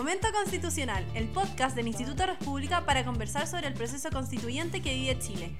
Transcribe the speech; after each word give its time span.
Momento 0.00 0.28
Constitucional, 0.32 1.04
el 1.14 1.28
podcast 1.28 1.76
del 1.76 1.86
Instituto 1.86 2.24
República 2.24 2.86
para 2.86 3.04
conversar 3.04 3.46
sobre 3.46 3.66
el 3.66 3.74
proceso 3.74 4.08
constituyente 4.08 4.80
que 4.80 4.94
vive 4.94 5.18
Chile. 5.18 5.50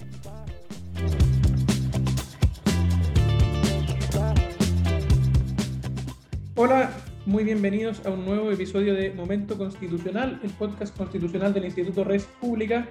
Hola, 6.55 6.91
muy 7.27 7.45
bienvenidos 7.45 8.01
a 8.07 8.09
un 8.09 8.25
nuevo 8.25 8.51
episodio 8.51 8.95
de 8.95 9.13
Momento 9.13 9.59
Constitucional, 9.59 10.41
el 10.43 10.51
podcast 10.53 10.97
constitucional 10.97 11.53
del 11.53 11.67
Instituto 11.67 12.03
Res 12.03 12.25
Pública 12.41 12.89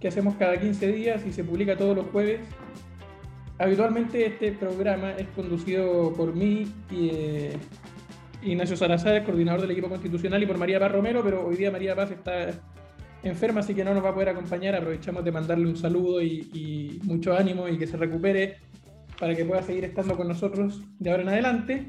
que 0.00 0.08
hacemos 0.08 0.34
cada 0.34 0.58
15 0.58 0.90
días 0.90 1.22
y 1.24 1.32
se 1.32 1.44
publica 1.44 1.76
todos 1.76 1.94
los 1.94 2.06
jueves. 2.06 2.40
Habitualmente 3.58 4.26
este 4.26 4.50
programa 4.50 5.12
es 5.12 5.28
conducido 5.36 6.12
por 6.14 6.34
mí 6.34 6.74
y 6.90 7.10
eh, 7.12 7.58
Ignacio 8.42 8.76
Salazar, 8.76 9.24
coordinador 9.24 9.62
del 9.62 9.70
equipo 9.70 9.88
constitucional, 9.88 10.42
y 10.42 10.46
por 10.46 10.58
María 10.58 10.80
Paz 10.80 10.92
Romero, 10.92 11.22
pero 11.22 11.46
hoy 11.46 11.56
día 11.56 11.70
María 11.70 11.94
Paz 11.94 12.10
está 12.10 12.50
enferma, 13.22 13.60
así 13.60 13.74
que 13.74 13.84
no 13.84 13.94
nos 13.94 14.04
va 14.04 14.10
a 14.10 14.14
poder 14.14 14.30
acompañar. 14.30 14.74
Aprovechamos 14.74 15.24
de 15.24 15.30
mandarle 15.30 15.68
un 15.68 15.76
saludo 15.76 16.22
y, 16.22 17.00
mucho 17.04 17.34
ánimo 17.34 17.68
y 17.68 17.78
que 17.78 17.86
se 17.86 17.96
recupere 17.96 18.56
para 19.18 19.36
que 19.36 19.44
pueda 19.44 19.62
seguir 19.62 19.84
estando 19.84 20.16
con 20.16 20.26
nosotros 20.26 20.82
de 20.98 21.10
ahora 21.10 21.22
en 21.22 21.28
adelante. 21.28 21.86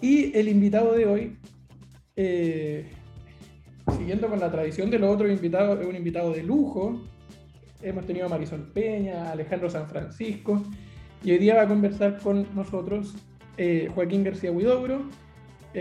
Y 0.00 0.36
el 0.36 0.48
invitado 0.48 0.92
de 0.92 1.06
hoy, 1.06 1.38
eh, 2.14 2.88
siguiendo 3.96 4.28
con 4.28 4.38
la 4.38 4.50
tradición 4.50 4.90
de 4.90 4.98
los 4.98 5.12
otros 5.12 5.30
invitados, 5.30 5.80
es 5.80 5.86
un 5.86 5.96
invitado 5.96 6.32
de 6.32 6.42
lujo. 6.42 7.02
Hemos 7.82 8.06
tenido 8.06 8.26
a 8.26 8.28
Marisol 8.28 8.70
Peña, 8.72 9.32
Alejandro 9.32 9.68
San 9.68 9.88
Francisco, 9.88 10.62
y 11.24 11.32
hoy 11.32 11.38
día 11.38 11.56
va 11.56 11.62
a 11.62 11.68
conversar 11.68 12.18
con 12.18 12.46
nosotros 12.54 13.16
eh, 13.56 13.90
Joaquín 13.94 14.22
García 14.22 14.52
Huidobro, 14.52 15.06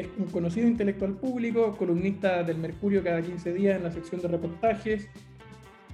es 0.01 0.07
un 0.17 0.25
conocido 0.25 0.67
intelectual 0.67 1.13
público, 1.13 1.75
columnista 1.77 2.43
del 2.43 2.57
Mercurio 2.57 3.03
cada 3.03 3.21
15 3.21 3.53
días 3.53 3.77
en 3.77 3.83
la 3.83 3.91
sección 3.91 4.21
de 4.21 4.27
reportajes, 4.27 5.07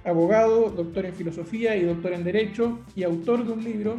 abogado, 0.04 0.70
doctor 0.70 1.06
en 1.06 1.14
filosofía 1.14 1.76
y 1.76 1.84
doctor 1.84 2.12
en 2.12 2.24
derecho 2.24 2.80
y 2.96 3.04
autor 3.04 3.46
de 3.46 3.52
un 3.52 3.64
libro 3.64 3.96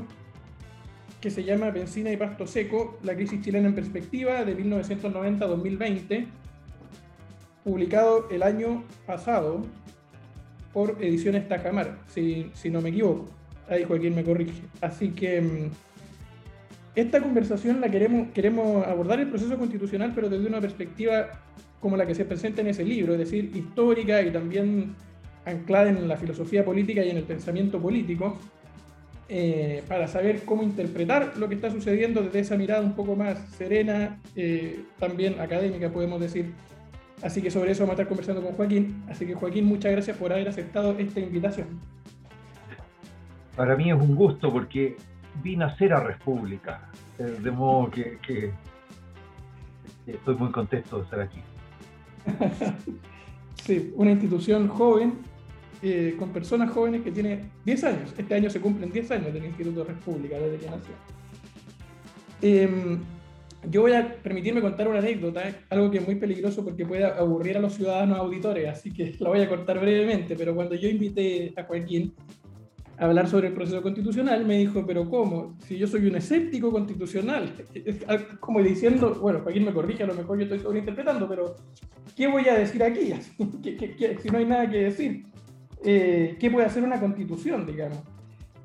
que 1.21 1.31
se 1.31 1.43
llama 1.43 1.71
Benzina 1.71 2.11
y 2.11 2.17
Pasto 2.17 2.45
Seco, 2.45 2.99
la 3.01 3.15
crisis 3.15 3.41
chilena 3.41 3.69
en 3.69 3.75
perspectiva 3.75 4.43
de 4.43 4.55
1990 4.55 5.45
2020, 5.45 6.27
publicado 7.63 8.27
el 8.29 8.43
año 8.43 8.83
pasado 9.05 9.61
por 10.73 10.97
Ediciones 11.01 11.47
Tajamar, 11.47 11.99
si, 12.07 12.51
si 12.53 12.69
no 12.69 12.81
me 12.81 12.89
equivoco. 12.89 13.29
Ahí 13.69 13.85
Joaquín 13.85 14.15
me 14.15 14.23
corrige. 14.25 14.63
Así 14.81 15.11
que 15.11 15.39
mm, 15.39 15.69
esta 16.95 17.21
conversación 17.21 17.81
la 17.81 17.89
queremos, 17.89 18.27
queremos 18.33 18.85
abordar 18.85 19.19
el 19.19 19.29
proceso 19.29 19.57
constitucional, 19.57 20.11
pero 20.13 20.29
desde 20.29 20.47
una 20.47 20.61
perspectiva 20.61 21.29
como 21.79 21.97
la 21.97 22.05
que 22.05 22.15
se 22.15 22.23
presenta 22.23 22.61
en 22.61 22.67
ese 22.67 22.83
libro, 22.83 23.13
es 23.13 23.19
decir, 23.19 23.51
histórica 23.55 24.21
y 24.21 24.31
también 24.31 24.95
anclada 25.45 25.89
en 25.89 26.07
la 26.07 26.17
filosofía 26.17 26.63
política 26.63 27.03
y 27.03 27.09
en 27.09 27.17
el 27.17 27.23
pensamiento 27.23 27.81
político, 27.81 28.37
eh, 29.27 29.83
para 29.87 30.07
saber 30.07 30.43
cómo 30.45 30.63
interpretar 30.63 31.37
lo 31.37 31.49
que 31.49 31.55
está 31.55 31.71
sucediendo 31.71 32.21
desde 32.21 32.39
esa 32.39 32.57
mirada 32.57 32.81
un 32.81 32.93
poco 32.93 33.15
más 33.15 33.39
serena, 33.57 34.19
eh, 34.35 34.81
también 34.99 35.39
académica, 35.39 35.89
podemos 35.89 36.21
decir. 36.21 36.53
Así 37.21 37.41
que 37.41 37.49
sobre 37.49 37.71
eso 37.71 37.83
vamos 37.83 37.93
a 37.93 37.95
estar 37.95 38.07
conversando 38.07 38.41
con 38.41 38.53
Joaquín. 38.53 39.03
Así 39.09 39.25
que 39.25 39.33
Joaquín, 39.33 39.65
muchas 39.65 39.91
gracias 39.91 40.17
por 40.17 40.31
haber 40.31 40.47
aceptado 40.47 40.95
esta 40.99 41.19
invitación. 41.19 41.67
Para 43.55 43.75
mí 43.75 43.89
es 43.89 43.95
un 43.95 44.15
gusto 44.15 44.51
porque 44.51 44.97
vine 45.41 45.65
a 45.65 45.75
ser 45.77 45.93
a 45.93 45.99
República, 45.99 46.89
eh, 47.17 47.37
de 47.41 47.51
modo 47.51 47.89
que, 47.89 48.53
estoy 50.05 50.35
muy 50.35 50.51
contento 50.51 50.97
de 50.97 51.03
estar 51.03 51.19
aquí. 51.21 51.39
sí, 53.63 53.93
una 53.95 54.11
institución 54.11 54.67
joven, 54.67 55.19
eh, 55.81 56.15
con 56.17 56.29
personas 56.29 56.71
jóvenes 56.71 57.01
que 57.01 57.11
tiene 57.11 57.49
10 57.65 57.83
años. 57.83 58.13
Este 58.17 58.35
año 58.35 58.49
se 58.49 58.61
cumplen 58.61 58.91
10 58.91 59.11
años 59.11 59.33
del 59.33 59.45
Instituto 59.45 59.83
República, 59.83 60.37
desde 60.37 60.57
que 60.57 60.69
nació. 60.69 60.93
Em, 62.41 62.99
yo 63.69 63.81
voy 63.81 63.93
a 63.93 64.15
permitirme 64.21 64.61
contar 64.61 64.87
una 64.87 64.99
anécdota, 64.99 65.41
algo 65.69 65.89
que 65.89 65.99
es 65.99 66.05
muy 66.05 66.15
peligroso 66.15 66.63
porque 66.63 66.85
puede 66.85 67.05
aburrir 67.05 67.57
a 67.57 67.61
los 67.61 67.73
ciudadanos 67.73 68.17
auditores, 68.17 68.67
así 68.67 68.91
que 68.91 69.15
la 69.19 69.29
voy 69.29 69.41
a 69.41 69.49
cortar 69.49 69.79
brevemente, 69.79 70.35
pero 70.35 70.53
cuando 70.53 70.75
yo 70.75 70.89
invité 70.89 71.53
a 71.55 71.63
Joaquín, 71.63 72.13
hablar 72.97 73.27
sobre 73.27 73.47
el 73.47 73.53
proceso 73.53 73.81
constitucional, 73.81 74.45
me 74.45 74.57
dijo, 74.57 74.85
pero 74.85 75.09
¿cómo? 75.09 75.55
Si 75.59 75.77
yo 75.77 75.87
soy 75.87 76.05
un 76.05 76.15
escéptico 76.15 76.71
constitucional, 76.71 77.53
como 78.39 78.61
diciendo, 78.61 79.15
bueno, 79.21 79.39
Joaquín 79.41 79.65
me 79.65 79.73
corrige, 79.73 80.03
a 80.03 80.07
lo 80.07 80.13
mejor 80.13 80.37
yo 80.37 80.43
estoy 80.43 80.59
sobreinterpretando, 80.59 81.27
pero 81.27 81.55
¿qué 82.15 82.27
voy 82.27 82.47
a 82.47 82.55
decir 82.55 82.83
aquí? 82.83 83.13
si 84.21 84.29
no 84.29 84.37
hay 84.37 84.45
nada 84.45 84.69
que 84.69 84.77
decir, 84.77 85.25
eh, 85.83 86.37
¿qué 86.39 86.51
puede 86.51 86.67
hacer 86.67 86.83
una 86.83 86.99
constitución, 86.99 87.65
digamos? 87.65 87.99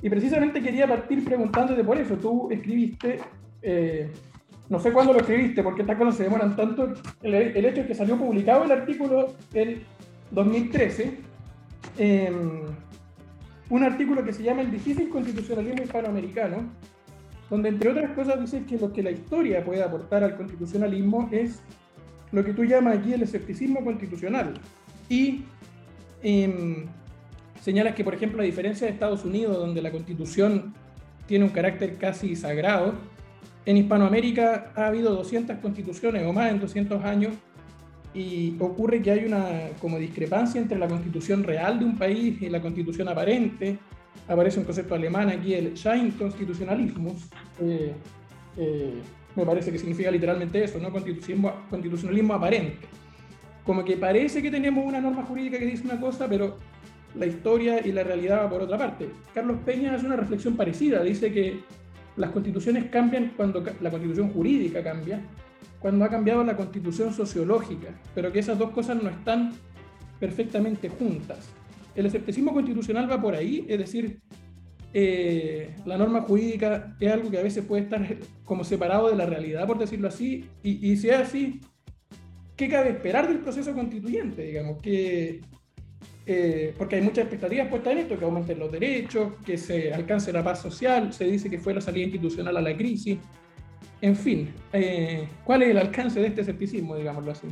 Y 0.00 0.09
precisamente 0.09 0.62
quería 0.62 0.87
partir 0.87 1.25
preguntándote 1.25 1.83
por 1.83 1.99
eso. 1.99 2.17
Tú 2.17 2.49
escribiste, 2.50 3.19
eh, 3.62 4.09
no 4.69 4.78
sé 4.78 4.93
cuándo 4.93 5.12
lo 5.12 5.21
escribiste, 5.21 5.62
porque 5.62 5.83
estas 5.83 5.97
cosas 5.97 6.17
se 6.17 6.25
demoran 6.25 6.55
tanto. 6.55 6.93
El, 7.22 7.34
el 7.34 7.65
hecho 7.65 7.81
es 7.81 7.87
que 7.88 7.94
salió 7.94 8.17
publicado 8.17 8.65
el 8.65 8.71
artículo 8.71 9.34
el 9.55 9.83
2013. 10.31 11.19
Eh, 11.99 12.33
un 13.71 13.83
artículo 13.83 14.25
que 14.25 14.33
se 14.33 14.43
llama 14.43 14.62
El 14.62 14.71
difícil 14.71 15.09
constitucionalismo 15.09 15.83
hispanoamericano, 15.83 16.71
donde 17.51 17.69
entre 17.71 17.91
otras 17.91 18.12
cosas 18.12 18.41
dice 18.41 18.65
que 18.65 18.79
lo 18.79 18.93
que 18.93 19.03
la 19.03 19.11
historia 19.11 19.65
puede 19.65 19.83
aportar 19.83 20.23
al 20.25 20.37
constitucionalismo 20.37 21.29
es 21.33 21.61
lo 22.33 22.45
que 22.45 22.53
tú 22.53 22.65
llamas 22.65 22.99
aquí 22.99 23.12
el 23.12 23.23
escepticismo 23.23 23.83
constitucional. 23.84 24.55
Y 25.09 25.45
em, 26.23 26.87
señalas 27.62 27.95
que, 27.95 28.05
por 28.05 28.15
ejemplo, 28.15 28.43
a 28.43 28.45
diferencia 28.45 28.87
de 28.87 28.93
Estados 28.93 29.25
Unidos, 29.25 29.56
donde 29.56 29.81
la 29.81 29.91
constitución 29.91 30.75
tiene 31.27 31.45
un 31.45 31.50
carácter 31.50 31.97
casi 31.97 32.37
sagrado, 32.37 32.95
en 33.65 33.77
Hispanoamérica 33.77 34.73
ha 34.75 34.87
habido 34.87 35.15
200 35.15 35.59
constituciones 35.59 36.27
o 36.27 36.33
más 36.33 36.50
en 36.50 36.61
200 36.61 37.05
años 37.05 37.35
y 38.14 38.56
ocurre 38.58 39.02
que 39.02 39.10
hay 39.10 39.24
una 39.24 39.70
como 39.80 39.98
discrepancia 39.98 40.60
entre 40.60 40.78
la 40.78 40.88
constitución 40.88 41.44
real 41.44 41.78
de 41.78 41.84
un 41.84 41.98
país 41.98 42.41
y 42.41 42.48
la 42.48 42.60
constitución 42.60 43.08
aparente. 43.08 43.78
Aparece 44.26 44.58
un 44.58 44.64
concepto 44.64 44.94
alemán 44.94 45.28
aquí, 45.28 45.54
el 45.54 45.74
Scheinkonstitutionalismus. 45.74 47.28
Eh, 47.60 47.92
eh, 48.56 48.94
me 49.36 49.46
parece 49.46 49.70
que 49.70 49.78
significa 49.78 50.10
literalmente 50.10 50.64
eso, 50.64 50.78
¿no? 50.78 50.91
Constitucionalismo, 50.91 51.69
constitucionalismo 51.70 52.34
aparente. 52.34 52.86
Como 53.64 53.84
que 53.84 53.96
parece 53.96 54.42
que 54.42 54.50
tenemos 54.50 54.84
una 54.84 55.00
norma 55.00 55.22
jurídica 55.25 55.58
que 55.58 55.66
dice 55.66 55.84
una 55.84 56.00
cosa, 56.00 56.28
pero 56.28 56.56
la 57.14 57.26
historia 57.26 57.86
y 57.86 57.92
la 57.92 58.02
realidad 58.02 58.44
va 58.44 58.50
por 58.50 58.62
otra 58.62 58.78
parte. 58.78 59.08
Carlos 59.34 59.58
Peña 59.64 59.94
hace 59.94 60.06
una 60.06 60.16
reflexión 60.16 60.56
parecida, 60.56 61.02
dice 61.02 61.32
que 61.32 61.60
las 62.16 62.30
constituciones 62.30 62.86
cambian 62.86 63.32
cuando 63.36 63.64
la 63.80 63.90
constitución 63.90 64.30
jurídica 64.30 64.82
cambia, 64.82 65.20
cuando 65.80 66.04
ha 66.04 66.08
cambiado 66.08 66.42
la 66.44 66.56
constitución 66.56 67.12
sociológica, 67.12 67.88
pero 68.14 68.32
que 68.32 68.41
esas 68.41 68.58
dos 68.58 68.70
cosas 68.70 69.02
no 69.02 69.08
están 69.08 69.52
perfectamente 70.19 70.88
juntas. 70.88 71.48
El 71.94 72.06
escepticismo 72.06 72.52
constitucional 72.52 73.10
va 73.10 73.20
por 73.20 73.34
ahí, 73.34 73.64
es 73.69 73.78
decir, 73.78 74.20
eh, 74.94 75.74
la 75.84 75.98
norma 75.98 76.22
jurídica 76.22 76.96
es 76.98 77.12
algo 77.12 77.30
que 77.30 77.38
a 77.38 77.42
veces 77.42 77.64
puede 77.64 77.82
estar 77.82 78.16
como 78.44 78.64
separado 78.64 79.10
de 79.10 79.16
la 79.16 79.26
realidad, 79.26 79.66
por 79.66 79.78
decirlo 79.78 80.08
así, 80.08 80.46
y, 80.62 80.96
si 80.96 81.08
es 81.08 81.16
así, 81.16 81.60
¿qué 82.56 82.69
cabe 82.69 82.90
esperar 82.90 83.28
del 83.28 83.38
proceso 83.38 83.75
constituyente? 83.75 84.42
Digamos, 84.42 84.80
que, 84.80 85.42
eh, 86.26 86.75
porque 86.76 86.96
hay 86.96 87.02
muchas 87.02 87.25
expectativas 87.25 87.69
puestas 87.69 87.92
en 87.92 87.98
esto, 87.98 88.19
que 88.19 88.25
aumenten 88.25 88.58
los 88.58 88.72
derechos, 88.72 89.34
que 89.44 89.58
se 89.58 89.92
alcance 89.92 90.32
la 90.32 90.42
paz 90.42 90.62
social, 90.62 91.12
se 91.12 91.25
dice 91.25 91.50
que 91.50 91.58
fue 91.58 91.75
la 91.75 91.80
salida 91.80 92.04
institucional 92.04 92.56
a 92.56 92.62
la 92.62 92.76
crisis, 92.76 93.19
en 94.00 94.16
fin, 94.16 94.54
eh, 94.72 95.28
¿cuál 95.44 95.62
es 95.62 95.70
el 95.70 95.78
alcance 95.78 96.20
de 96.20 96.28
este 96.28 96.43
escepticismo, 96.43 96.96
digámoslo 96.96 97.32
así? 97.32 97.49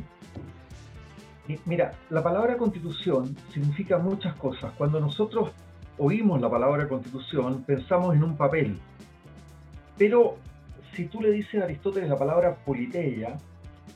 Mira, 1.65 1.93
la 2.09 2.21
palabra 2.21 2.57
constitución 2.57 3.35
significa 3.53 3.97
muchas 3.97 4.35
cosas. 4.35 4.73
Cuando 4.77 4.99
nosotros 4.99 5.51
oímos 5.97 6.41
la 6.41 6.49
palabra 6.49 6.87
constitución, 6.87 7.63
pensamos 7.63 8.15
en 8.15 8.23
un 8.23 8.35
papel. 8.35 8.79
Pero 9.97 10.37
si 10.93 11.05
tú 11.05 11.21
le 11.21 11.31
dices 11.31 11.61
a 11.61 11.65
Aristóteles 11.65 12.09
la 12.09 12.17
palabra 12.17 12.55
politeia, 12.55 13.37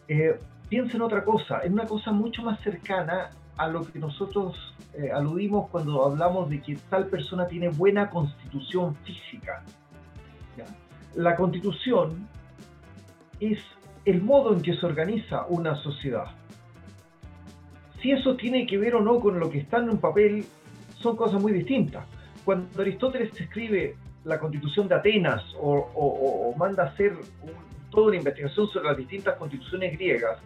eh, 0.07 0.39
piensa 0.69 0.95
en 0.95 1.03
otra 1.03 1.23
cosa, 1.23 1.61
en 1.63 1.73
una 1.73 1.85
cosa 1.85 2.11
mucho 2.11 2.41
más 2.41 2.59
cercana 2.61 3.31
a 3.57 3.67
lo 3.67 3.85
que 3.85 3.99
nosotros 3.99 4.73
eh, 4.93 5.11
aludimos 5.11 5.69
cuando 5.69 6.05
hablamos 6.05 6.49
de 6.49 6.61
que 6.61 6.77
tal 6.89 7.07
persona 7.07 7.47
tiene 7.47 7.69
buena 7.69 8.09
constitución 8.09 8.95
física. 9.03 9.63
La 11.15 11.35
constitución 11.35 12.29
es 13.41 13.59
el 14.05 14.21
modo 14.21 14.53
en 14.53 14.61
que 14.61 14.75
se 14.75 14.85
organiza 14.85 15.45
una 15.49 15.75
sociedad. 15.75 16.27
Si 18.01 18.11
eso 18.11 18.35
tiene 18.35 18.65
que 18.65 18.77
ver 18.77 18.95
o 18.95 19.01
no 19.01 19.19
con 19.19 19.39
lo 19.39 19.49
que 19.49 19.59
está 19.59 19.77
en 19.77 19.89
un 19.89 19.99
papel, 19.99 20.45
son 20.95 21.15
cosas 21.15 21.41
muy 21.41 21.51
distintas. 21.51 22.05
Cuando 22.45 22.81
Aristóteles 22.81 23.31
escribe 23.39 23.95
la 24.23 24.39
constitución 24.39 24.87
de 24.87 24.95
Atenas 24.95 25.43
o, 25.59 26.53
manda 26.57 26.83
hacer 26.83 27.13
toda 27.89 28.07
una 28.07 28.17
investigación 28.17 28.67
sobre 28.67 28.87
las 28.87 28.97
distintas 28.97 29.35
constituciones 29.37 29.97
griegas, 29.97 30.37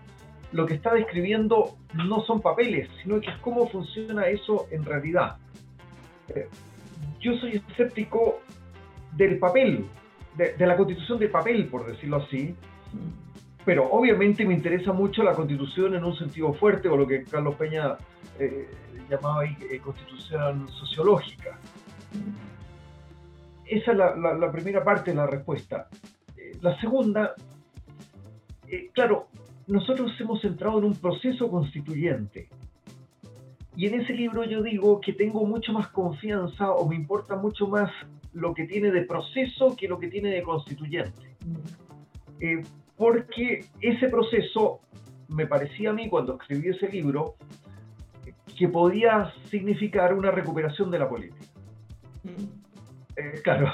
lo 0.52 0.66
que 0.66 0.76
está 0.76 0.94
describiendo 0.94 1.76
no 1.94 2.22
son 2.22 2.42
papeles, 2.42 2.90
sino 3.04 3.20
que 3.20 3.30
es 3.30 3.38
cómo 3.38 3.68
funciona 3.70 4.28
eso 4.28 4.68
en 4.72 4.86
realidad. 4.86 5.38
Eh, 6.30 6.48
yo 7.20 7.34
soy 7.38 7.62
escéptico 7.70 8.40
del 9.16 9.40
papel, 9.40 9.86
de, 10.38 10.56
la 10.66 10.76
constitución 10.76 11.20
de 11.20 11.30
papel, 11.30 11.68
por 11.68 11.86
decirlo 11.86 12.18
así, 12.18 12.56
pero 13.64 13.90
obviamente 13.92 14.46
me 14.46 14.54
interesa 14.54 14.94
mucho 14.94 15.24
la 15.24 15.34
constitución 15.34 15.96
en 15.96 16.04
un 16.04 16.16
sentido 16.16 16.54
fuerte, 16.54 16.88
o 16.88 16.98
lo 16.98 17.08
que 17.08 17.24
Carlos 17.24 17.56
Peña 17.56 17.98
eh, 18.40 18.70
llamaba 19.10 19.42
ahí 19.42 19.58
eh, 19.72 19.80
constitución 19.80 20.68
sociológica. 20.70 21.58
Esa 23.66 23.92
es 23.92 23.98
la, 23.98 24.52
primera 24.52 24.84
parte 24.84 25.12
de 25.12 25.18
la 25.18 25.26
respuesta. 25.26 25.90
la 26.62 26.80
segunda, 26.80 27.34
claro, 28.94 29.28
nosotros 29.68 30.12
hemos 30.20 30.44
entrado 30.46 30.78
en 30.78 30.86
un 30.86 30.96
proceso 30.96 31.50
constituyente. 31.50 32.48
Y 33.76 33.88
en 33.88 34.02
ese 34.02 34.14
libro 34.14 34.46
yo 34.46 34.62
digo 34.62 35.02
que 35.02 35.14
tengo 35.14 35.46
mucho 35.46 35.74
más 35.74 35.88
confianza 35.90 36.72
o 36.72 36.88
me 36.88 36.96
importa 36.96 37.36
mucho 37.36 37.68
más 37.68 37.92
lo 38.34 38.54
que 38.54 38.66
tiene 38.66 38.92
de 38.92 39.02
proceso 39.02 39.76
que 39.76 39.88
lo 39.88 40.00
que 40.00 40.08
tiene 40.08 40.30
de 40.30 40.44
constituyente. 40.44 41.36
Eh, 42.40 42.62
porque 42.98 43.66
ese 43.82 44.10
proceso 44.10 44.82
me 45.28 45.48
parecía 45.48 45.90
a 45.90 45.94
mí 45.94 46.10
cuando 46.10 46.34
escribí 46.34 46.70
ese 46.70 46.88
libro 46.90 47.36
que 48.58 48.70
podía 48.70 49.34
significar 49.50 50.14
una 50.14 50.32
recuperación 50.32 50.90
de 50.90 51.00
la 51.00 51.10
política. 51.10 51.46
Eh, 53.16 53.42
claro, 53.44 53.72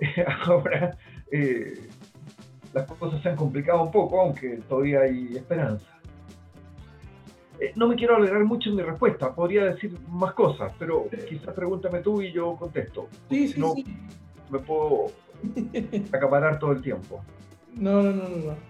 ahora 0.46 0.96
eh, 1.30 1.88
las 2.72 2.86
cosas 2.92 3.22
se 3.22 3.28
han 3.28 3.36
complicado 3.36 3.82
un 3.82 3.90
poco, 3.90 4.20
aunque 4.20 4.60
todavía 4.68 5.00
hay 5.00 5.36
esperanza. 5.36 5.86
Eh, 7.60 7.72
no 7.74 7.88
me 7.88 7.96
quiero 7.96 8.16
alegrar 8.16 8.44
mucho 8.44 8.70
en 8.70 8.76
mi 8.76 8.82
respuesta, 8.82 9.34
podría 9.34 9.64
decir 9.64 9.98
más 10.08 10.32
cosas, 10.32 10.72
pero 10.78 11.06
quizás 11.28 11.54
pregúntame 11.54 12.00
tú 12.00 12.22
y 12.22 12.32
yo 12.32 12.56
contesto. 12.56 13.08
Sí, 13.28 13.48
sí, 13.48 13.60
no, 13.60 13.72
sí. 13.74 13.84
Me 14.50 14.60
puedo 14.60 15.12
acaparar 16.12 16.58
todo 16.58 16.72
el 16.72 16.82
tiempo. 16.82 17.22
No, 17.74 18.02
no, 18.02 18.12
no, 18.12 18.28
no. 18.28 18.68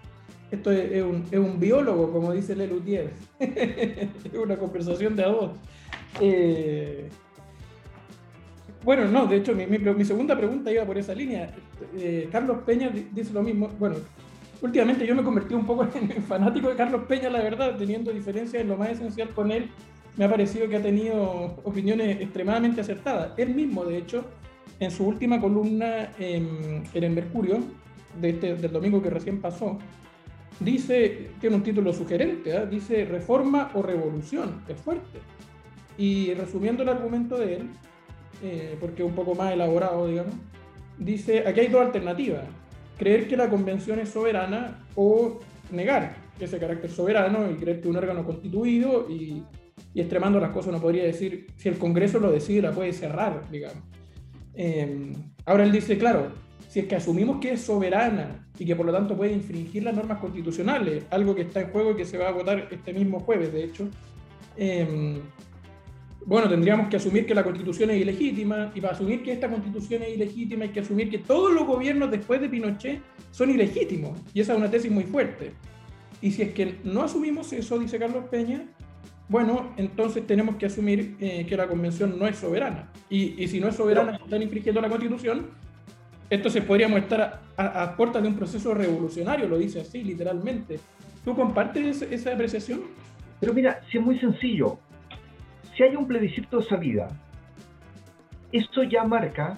Esto 0.50 0.72
es, 0.72 1.02
un, 1.02 1.60
biólogo, 1.60 2.10
como 2.10 2.32
dice 2.32 2.56
Lelutier. 2.56 3.12
es 3.38 4.08
una 4.34 4.56
conversación 4.56 5.14
de 5.14 5.24
a 5.24 5.28
dos. 5.28 5.50
Eh, 6.20 7.08
bueno, 8.84 9.06
no, 9.06 9.26
de 9.26 9.36
hecho, 9.36 9.54
mi, 9.54 9.66
mi, 9.66 10.04
segunda 10.04 10.36
pregunta 10.36 10.72
iba 10.72 10.84
por 10.84 10.96
esa 10.96 11.14
línea. 11.14 11.50
Eh, 11.96 12.28
Carlos 12.32 12.58
Peña 12.64 12.90
dice 13.12 13.32
lo 13.32 13.42
mismo. 13.42 13.68
Bueno, 13.78 13.96
últimamente 14.62 15.06
yo 15.06 15.14
me 15.14 15.22
convertí 15.22 15.54
un 15.54 15.66
poco 15.66 15.86
en 15.94 16.22
fanático 16.22 16.70
de 16.70 16.76
Carlos 16.76 17.02
Peña, 17.06 17.28
la 17.28 17.42
verdad, 17.42 17.76
teniendo 17.76 18.12
diferencias 18.12 18.62
en 18.62 18.68
lo 18.68 18.76
más 18.76 18.90
esencial 18.90 19.28
con 19.30 19.50
él. 19.50 19.70
Me 20.16 20.24
ha 20.24 20.30
parecido 20.30 20.68
que 20.68 20.76
ha 20.76 20.82
tenido 20.82 21.60
opiniones 21.64 22.20
extremadamente 22.20 22.80
acertadas. 22.80 23.32
Él 23.36 23.54
mismo, 23.54 23.84
de 23.84 23.98
hecho, 23.98 24.24
en 24.80 24.90
su 24.90 25.06
última 25.06 25.40
columna 25.40 26.12
en, 26.18 26.84
el 26.92 27.10
Mercurio, 27.10 27.58
de 28.20 28.30
este, 28.30 28.54
del 28.54 28.72
domingo 28.72 29.02
que 29.02 29.10
recién 29.10 29.40
pasó, 29.40 29.78
dice, 30.60 31.30
tiene 31.40 31.56
un 31.56 31.62
título 31.62 31.92
sugerente, 31.92 32.54
¿eh? 32.54 32.66
dice 32.66 33.04
reforma 33.04 33.70
o 33.74 33.82
revolución, 33.82 34.62
es 34.68 34.76
fuerte. 34.76 35.18
Y 35.96 36.34
resumiendo 36.34 36.82
el 36.82 36.88
argumento 36.88 37.36
de 37.36 37.56
él, 37.56 37.70
eh, 38.42 38.76
porque 38.80 39.02
un 39.02 39.14
poco 39.14 39.34
más 39.34 39.52
elaborado, 39.52 40.06
digamos, 40.06 40.34
dice, 40.98 41.44
aquí 41.46 41.60
hay 41.60 41.68
dos 41.68 41.86
alternativas, 41.86 42.44
creer 42.96 43.28
que 43.28 43.36
la 43.36 43.48
convención 43.48 43.98
es 43.98 44.10
soberana 44.10 44.86
o 44.94 45.38
negar 45.70 46.16
ese 46.40 46.58
carácter 46.58 46.90
soberano 46.90 47.50
y 47.50 47.54
creer 47.54 47.80
que 47.80 47.88
un 47.88 47.96
órgano 47.96 48.24
constituido 48.24 49.06
y, 49.10 49.42
y 49.94 50.00
extremando 50.00 50.38
las 50.40 50.50
cosas 50.50 50.70
uno 50.70 50.80
podría 50.80 51.04
decir, 51.04 51.46
si 51.56 51.68
el 51.68 51.78
Congreso 51.78 52.18
lo 52.18 52.30
decide, 52.30 52.62
la 52.62 52.72
puede 52.72 52.92
cerrar, 52.92 53.42
digamos. 53.50 53.82
Em, 54.54 55.12
ahora 55.44 55.64
él 55.64 55.72
dice, 55.72 55.98
claro, 55.98 56.32
si 56.68 56.80
es 56.80 56.86
que 56.86 56.96
asumimos 56.96 57.38
que 57.40 57.52
es 57.52 57.60
soberana 57.62 58.46
y 58.58 58.64
que 58.64 58.74
por 58.74 58.86
lo 58.86 58.92
tanto 58.92 59.16
puede 59.16 59.32
infringir 59.32 59.84
las 59.84 59.94
normas 59.94 60.18
constitucionales, 60.18 61.04
algo 61.10 61.34
que 61.34 61.42
está 61.42 61.60
en 61.60 61.68
juego 61.68 61.92
y 61.92 61.96
que 61.96 62.04
se 62.04 62.18
va 62.18 62.28
a 62.28 62.32
votar 62.32 62.68
este 62.70 62.92
mismo 62.92 63.20
jueves, 63.20 63.52
de 63.52 63.64
hecho, 63.64 63.88
eh, 64.56 65.20
bueno, 66.26 66.48
tendríamos 66.48 66.88
que 66.88 66.96
asumir 66.96 67.24
que 67.24 67.34
la 67.34 67.42
constitución 67.42 67.90
es 67.90 68.02
ilegítima, 68.02 68.70
y 68.74 68.82
para 68.82 68.92
asumir 68.92 69.22
que 69.22 69.32
esta 69.32 69.48
constitución 69.48 70.02
es 70.02 70.14
ilegítima 70.14 70.64
hay 70.64 70.70
que 70.70 70.80
asumir 70.80 71.08
que 71.08 71.18
todos 71.18 71.54
los 71.54 71.66
gobiernos 71.66 72.10
después 72.10 72.40
de 72.40 72.50
Pinochet 72.50 73.00
son 73.30 73.50
ilegítimos, 73.50 74.18
y 74.34 74.40
esa 74.40 74.52
es 74.52 74.58
una 74.58 74.70
tesis 74.70 74.90
muy 74.90 75.04
fuerte. 75.04 75.52
Y 76.20 76.32
si 76.32 76.42
es 76.42 76.52
que 76.52 76.80
no 76.84 77.02
asumimos 77.02 77.52
eso, 77.54 77.78
dice 77.78 77.98
Carlos 77.98 78.24
Peña, 78.30 78.66
bueno, 79.28 79.72
entonces 79.76 80.26
tenemos 80.26 80.56
que 80.56 80.66
asumir 80.66 81.16
eh, 81.20 81.46
que 81.48 81.56
la 81.56 81.66
convención 81.66 82.18
no 82.18 82.26
es 82.26 82.36
soberana. 82.36 82.90
Y, 83.08 83.42
y 83.42 83.48
si 83.48 83.60
no 83.60 83.68
es 83.68 83.76
soberana, 83.76 84.16
están 84.16 84.42
infringiendo 84.42 84.80
la 84.80 84.88
constitución, 84.88 85.46
entonces 86.30 86.62
podríamos 86.64 87.00
estar 87.00 87.40
a, 87.56 87.96
puertas 87.96 88.22
de 88.22 88.28
un 88.28 88.36
proceso 88.36 88.74
revolucionario, 88.74 89.48
lo 89.48 89.56
dice 89.56 89.80
así, 89.80 90.02
literalmente. 90.04 90.78
¿Tú 91.24 91.34
compartes 91.34 92.02
esa 92.02 92.32
apreciación? 92.32 92.82
Pero 93.40 93.54
mira, 93.54 93.80
si 93.90 93.98
es 93.98 94.04
muy 94.04 94.18
sencillo, 94.18 94.78
si 95.76 95.82
hay 95.82 95.96
un 95.96 96.06
plebiscito 96.06 96.58
de 96.58 96.64
salida, 96.64 97.08
esto 98.52 98.82
ya 98.82 99.04
marca 99.04 99.56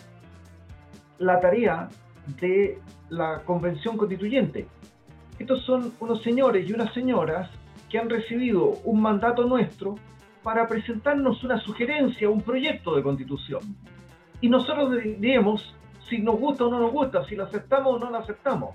la 1.19 1.41
tarea 1.41 1.89
de 2.41 2.79
la 3.09 3.43
convención 3.45 3.97
constituyente. 3.97 4.67
Estos 5.39 5.65
son 5.65 5.93
unos 6.01 6.23
señores 6.23 6.69
y 6.69 6.73
unas 6.73 6.93
señoras 6.95 7.51
que 7.89 7.99
han 7.99 8.09
recibido 8.09 8.79
un 8.85 9.01
mandato 9.01 9.45
nuestro 9.45 9.97
para 10.43 10.69
presentarnos 10.69 11.43
una 11.43 11.59
sugerencia, 11.61 12.31
un 12.31 12.43
proyecto 12.43 12.95
de 12.95 13.03
constitución. 13.03 13.61
Y 14.41 14.49
nosotros 14.49 14.93
diremos 15.03 15.75
si 16.11 16.19
nos 16.19 16.39
gusta 16.39 16.67
o 16.67 16.71
no 16.71 16.81
nos 16.81 16.93
gusta, 16.93 17.25
si 17.27 17.37
lo 17.37 17.45
aceptamos 17.45 17.97
o 17.97 17.99
no 17.99 18.11
lo 18.11 18.19
aceptamos. 18.19 18.75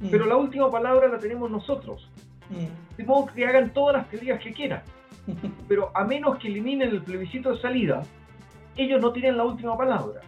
Mm. 0.00 0.08
Pero 0.10 0.26
la 0.26 0.36
última 0.36 0.70
palabra 0.70 1.08
la 1.08 1.18
tenemos 1.18 1.50
nosotros. 1.50 2.08
Mm. 2.48 2.96
De 2.96 3.04
modo 3.04 3.26
que 3.26 3.44
hagan 3.44 3.72
todas 3.72 3.96
las 3.96 4.08
teorías 4.08 4.40
que 4.40 4.52
quieran. 4.52 4.82
pero 5.68 5.90
a 5.94 6.04
menos 6.04 6.38
que 6.38 6.48
eliminen 6.48 6.90
el 6.90 7.02
plebiscito 7.02 7.52
de 7.52 7.60
salida, 7.60 8.02
ellos 8.76 9.00
no 9.00 9.12
tienen 9.12 9.36
la 9.36 9.44
última 9.44 9.76
palabra. 9.76 10.20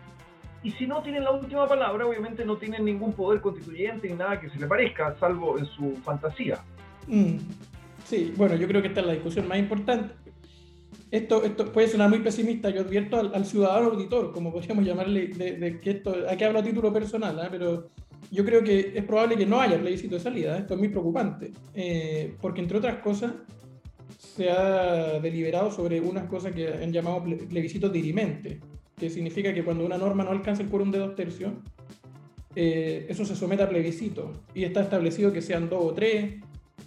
Y 0.62 0.72
si 0.72 0.86
no 0.86 1.00
tienen 1.02 1.22
la 1.22 1.30
última 1.30 1.66
palabra, 1.68 2.04
obviamente 2.04 2.44
no 2.44 2.56
tienen 2.56 2.84
ningún 2.84 3.12
poder 3.12 3.40
constituyente 3.40 4.08
ni 4.08 4.16
nada 4.16 4.40
que 4.40 4.50
se 4.50 4.58
le 4.58 4.66
parezca, 4.66 5.14
salvo 5.20 5.56
en 5.56 5.66
su 5.66 5.96
fantasía. 6.04 6.58
Mm. 7.06 7.36
Sí, 8.04 8.34
bueno, 8.36 8.56
yo 8.56 8.66
creo 8.66 8.82
que 8.82 8.88
esta 8.88 9.00
es 9.00 9.06
la 9.06 9.12
discusión 9.12 9.46
más 9.46 9.58
importante. 9.58 10.14
Esto, 11.10 11.42
esto 11.42 11.72
puede 11.72 11.88
sonar 11.88 12.10
muy 12.10 12.18
pesimista, 12.18 12.68
yo 12.68 12.82
advierto 12.82 13.18
al, 13.18 13.46
ciudadano 13.46 13.92
auditor, 13.92 14.30
como 14.32 14.52
podríamos 14.52 14.84
llamarle, 14.84 15.28
de, 15.28 15.80
que 15.80 15.90
esto, 15.90 16.14
aquí 16.28 16.44
hablo 16.44 16.58
a 16.58 16.62
título 16.62 16.92
personal, 16.92 17.38
¿eh? 17.38 17.48
pero 17.50 17.88
yo 18.30 18.44
creo 18.44 18.62
que 18.62 18.92
es 18.94 19.04
probable 19.04 19.36
que 19.36 19.46
no 19.46 19.58
haya 19.58 19.80
plebiscito 19.80 20.16
de 20.16 20.20
salida, 20.20 20.58
esto 20.58 20.74
es 20.74 20.78
muy 20.78 20.90
preocupante, 20.90 21.52
eh, 21.74 22.34
porque 22.42 22.60
entre 22.60 22.76
otras 22.76 22.96
cosas, 22.96 23.32
se 24.18 24.50
ha 24.50 25.18
deliberado 25.20 25.70
sobre 25.70 26.00
unas 26.00 26.26
cosas 26.26 26.52
que 26.52 26.68
han 26.68 26.92
llamado 26.92 27.24
plebiscitos 27.24 27.92
dirimente, 27.92 28.60
que 28.96 29.08
significa 29.08 29.54
que 29.54 29.64
cuando 29.64 29.86
una 29.86 29.96
norma 29.96 30.24
no 30.24 30.30
alcanza 30.30 30.62
el 30.62 30.68
quórum 30.68 30.90
de 30.90 30.98
dos 30.98 31.14
tercios, 31.14 31.52
eh, 32.54 33.06
eso 33.08 33.24
se 33.24 33.36
somete 33.36 33.62
a 33.62 33.68
plebiscito 33.68 34.32
y 34.54 34.64
está 34.64 34.82
establecido 34.82 35.32
que 35.32 35.40
sean 35.40 35.68
dos 35.68 35.84
o 35.84 35.92
tres 35.92 36.34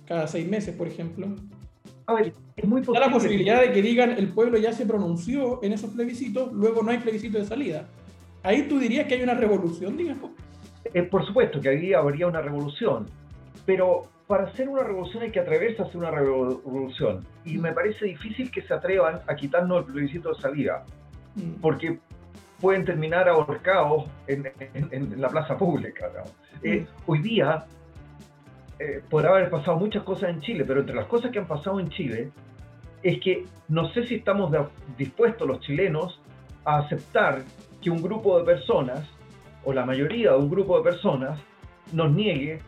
cada 0.06 0.28
seis 0.28 0.48
meses, 0.48 0.76
por 0.76 0.88
ejemplo. 0.88 1.28
A 2.06 2.14
ver, 2.14 2.34
es 2.56 2.66
muy 2.66 2.82
posible. 2.82 3.06
la 3.06 3.12
posibilidad 3.12 3.62
de 3.62 3.72
que 3.72 3.82
digan 3.82 4.12
el 4.12 4.30
pueblo 4.30 4.58
ya 4.58 4.74
se 4.74 4.86
pronunció 4.86 5.64
en 5.64 5.74
esos 5.74 5.92
plebiscitos, 5.92 6.52
luego 6.52 6.84
no 6.84 6.92
hay 6.92 6.98
plebiscito 7.00 7.38
de 7.38 7.46
salida. 7.46 7.88
Ahí 8.44 8.64
tú 8.64 8.80
dirías 8.80 9.08
que 9.08 9.16
hay 9.16 9.24
una 9.24 9.36
revolución, 9.36 9.96
digamos. 9.98 10.32
Eh, 10.94 11.04
por 11.04 11.26
supuesto 11.26 11.62
que 11.62 11.70
ahí 11.70 11.94
habría 11.94 12.28
una 12.28 12.42
revolución, 12.42 13.08
pero 13.66 14.08
para 14.28 14.46
hacer 14.46 14.68
una 14.68 14.84
revolución 14.84 15.24
hay 15.24 15.32
que 15.32 15.40
atreverse 15.40 15.82
a 15.82 15.86
hacer 15.86 15.98
una 15.98 16.12
revolución. 16.12 17.26
Y 17.46 17.58
me 17.58 17.72
parece 17.72 18.06
difícil 18.06 18.50
que 18.50 18.62
se 18.62 18.74
atrevan 18.74 19.20
a 19.28 19.36
quitarnos 19.36 19.80
el 19.80 19.94
plebiscito 19.94 20.34
de 20.34 20.42
salida, 20.42 20.86
mm. 21.36 21.62
porque 21.62 22.00
pueden 22.60 22.86
terminar 22.86 23.28
ahorcados 23.28 24.06
en, 24.28 24.52
la 25.20 25.30
plaza 25.30 25.58
pública. 25.58 26.12
Eh, 26.64 26.82
mm. 26.82 27.12
hoy 27.12 27.20
día 27.20 27.66
eh, 28.82 29.04
podrá 29.08 29.30
haber 29.30 29.52
pasado 29.52 29.78
muchas 29.78 30.02
cosas 30.02 30.32
en 30.32 30.42
Chile, 30.42 30.64
pero 30.66 30.80
entre 30.80 30.96
las 30.96 31.06
cosas 31.06 31.30
que 31.30 31.38
han 31.38 31.48
pasado 31.48 31.80
en 31.80 31.90
Chile 31.90 32.32
es 33.04 33.20
que 33.20 33.46
no 33.68 33.88
sé 33.90 34.08
si 34.08 34.16
estamos 34.16 34.52
dispuestos 34.98 35.48
los 35.48 35.60
chilenos 35.60 36.20
a 36.66 36.80
aceptar 36.80 37.44
que 37.80 37.92
un 37.92 38.02
grupo 38.02 38.40
de 38.40 38.46
personas, 38.46 39.08
o 39.64 39.72
la 39.72 39.86
mayoría 39.86 40.32
de 40.32 40.38
un 40.38 40.50
grupo 40.50 40.78
de 40.78 40.84
personas, 40.84 41.40
nos 41.94 42.12
niegue 42.12 42.60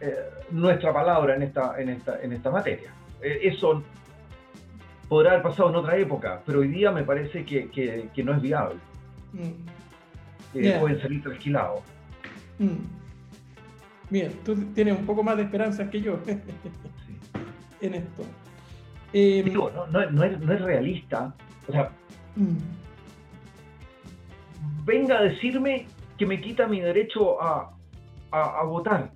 eh, 0.00 0.14
nuestra 0.50 0.92
palabra 0.92 1.34
en 1.34 1.42
esta, 1.42 1.80
en 1.80 1.88
esta, 1.88 2.20
en 2.20 2.32
esta 2.34 2.50
materia. 2.50 2.92
Eh, 3.22 3.40
eso 3.44 3.82
podrá 5.08 5.30
haber 5.30 5.42
pasado 5.44 5.70
en 5.70 5.76
otra 5.76 5.96
época, 5.96 6.42
pero 6.44 6.60
hoy 6.60 6.68
día 6.68 6.90
me 6.90 7.04
parece 7.04 7.44
que, 7.44 7.70
que, 7.70 8.22
no 8.22 8.34
es 8.34 8.42
viable. 8.42 8.76
Mm. 9.32 10.58
Eh, 10.58 10.76
pueden 10.78 11.00
salir 11.00 11.22
trasquilados. 11.22 11.80
Mm. 12.58 13.03
Bien, 14.10 14.32
tú 14.44 14.54
tienes 14.74 14.98
un 14.98 15.06
poco 15.06 15.22
más 15.22 15.36
de 15.36 15.44
esperanzas 15.44 15.88
que 15.90 16.00
yo. 16.00 16.18
en 17.80 17.94
esto. 17.94 18.24
Digo, 19.12 19.70
no, 19.70 20.02
es, 20.24 20.60
realista. 20.60 21.34
O 21.68 21.72
sea, 21.72 21.90
mm. 22.34 22.56
venga 24.84 25.18
a 25.18 25.22
decirme 25.22 25.86
que 26.18 26.26
me 26.26 26.40
quita 26.40 26.66
mi 26.66 26.80
derecho 26.80 27.40
a, 27.40 27.70
votar. 28.64 29.12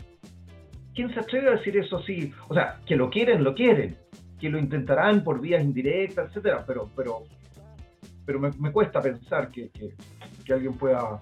¿Quién 0.94 1.12
se 1.12 1.20
atreve 1.20 1.48
a 1.48 1.52
decir 1.52 1.76
eso 1.76 1.96
así? 1.96 2.32
O 2.48 2.54
sea, 2.54 2.80
que 2.86 2.94
lo 2.96 3.10
quieren, 3.10 3.42
lo 3.42 3.54
quieren. 3.54 3.96
Que 4.38 4.48
lo 4.48 4.58
intentarán 4.58 5.24
por 5.24 5.40
vías 5.40 5.62
indirectas, 5.62 6.28
etcétera, 6.28 6.64
pero, 6.64 6.88
pero, 6.94 7.24
pero 8.24 8.38
me, 8.38 8.70
cuesta 8.70 9.00
pensar 9.00 9.50
que, 9.50 9.70
alguien 10.52 10.74
pueda 10.74 11.20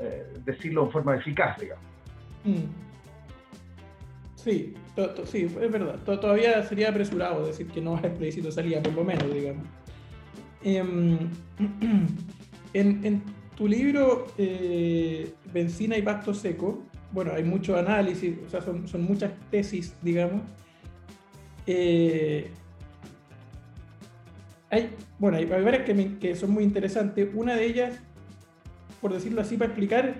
eh, 0.00 0.32
decirlo 0.44 0.84
en 0.84 0.90
forma 0.92 1.16
eficaz, 1.16 1.58
digamos. 1.58 1.95
Mm. 2.46 2.86
Sí, 4.36 4.74
sí, 5.24 5.38
es 5.60 5.72
verdad. 5.72 5.98
todavía 6.04 6.62
sería 6.62 6.90
apresurado 6.90 7.44
decir 7.44 7.66
que 7.66 7.80
no 7.80 7.96
es 7.96 8.06
plebiscito 8.12 8.52
salida, 8.52 8.80
por 8.80 8.92
lo 8.94 9.04
menos, 9.04 9.32
digamos. 9.34 9.64
Em, 10.62 11.18
en, 12.72 13.22
tu 13.56 13.66
libro 13.66 14.26
eh, 14.38 15.32
Benzina 15.52 15.96
y 15.96 16.02
Pasto 16.02 16.32
Seco, 16.32 16.84
bueno, 17.10 17.32
hay 17.32 17.42
mucho 17.42 17.76
análisis, 17.76 18.36
o 18.46 18.50
sea, 18.50 18.60
son, 18.60 19.02
muchas 19.02 19.32
tesis, 19.50 19.94
digamos. 20.02 20.42
Eh, 21.66 22.50
hay, 24.70 24.90
bueno, 25.18 25.38
hay, 25.38 25.46
varias 25.46 25.84
que, 25.84 26.18
que 26.18 26.36
son 26.36 26.50
muy 26.50 26.62
interesantes. 26.62 27.28
Una 27.34 27.56
de 27.56 27.66
ellas, 27.66 27.98
por 29.00 29.12
decirlo 29.12 29.40
así, 29.40 29.56
para 29.56 29.70
explicar 29.70 30.15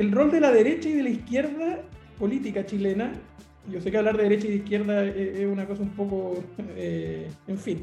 el 0.00 0.12
rol 0.12 0.30
de 0.30 0.40
la 0.40 0.50
derecha 0.50 0.88
y 0.88 0.94
de 0.94 1.02
la 1.02 1.10
izquierda 1.10 1.82
política 2.18 2.64
chilena, 2.64 3.12
yo 3.70 3.82
sé 3.82 3.90
que 3.90 3.98
hablar 3.98 4.16
de 4.16 4.22
derecha 4.22 4.46
y 4.46 4.50
de 4.52 4.56
izquierda 4.56 5.04
es, 5.04 5.46
una 5.46 5.66
cosa 5.66 5.82
un 5.82 5.90
poco, 5.90 6.42
eh, 6.74 7.28
en 7.46 7.58
fin, 7.58 7.82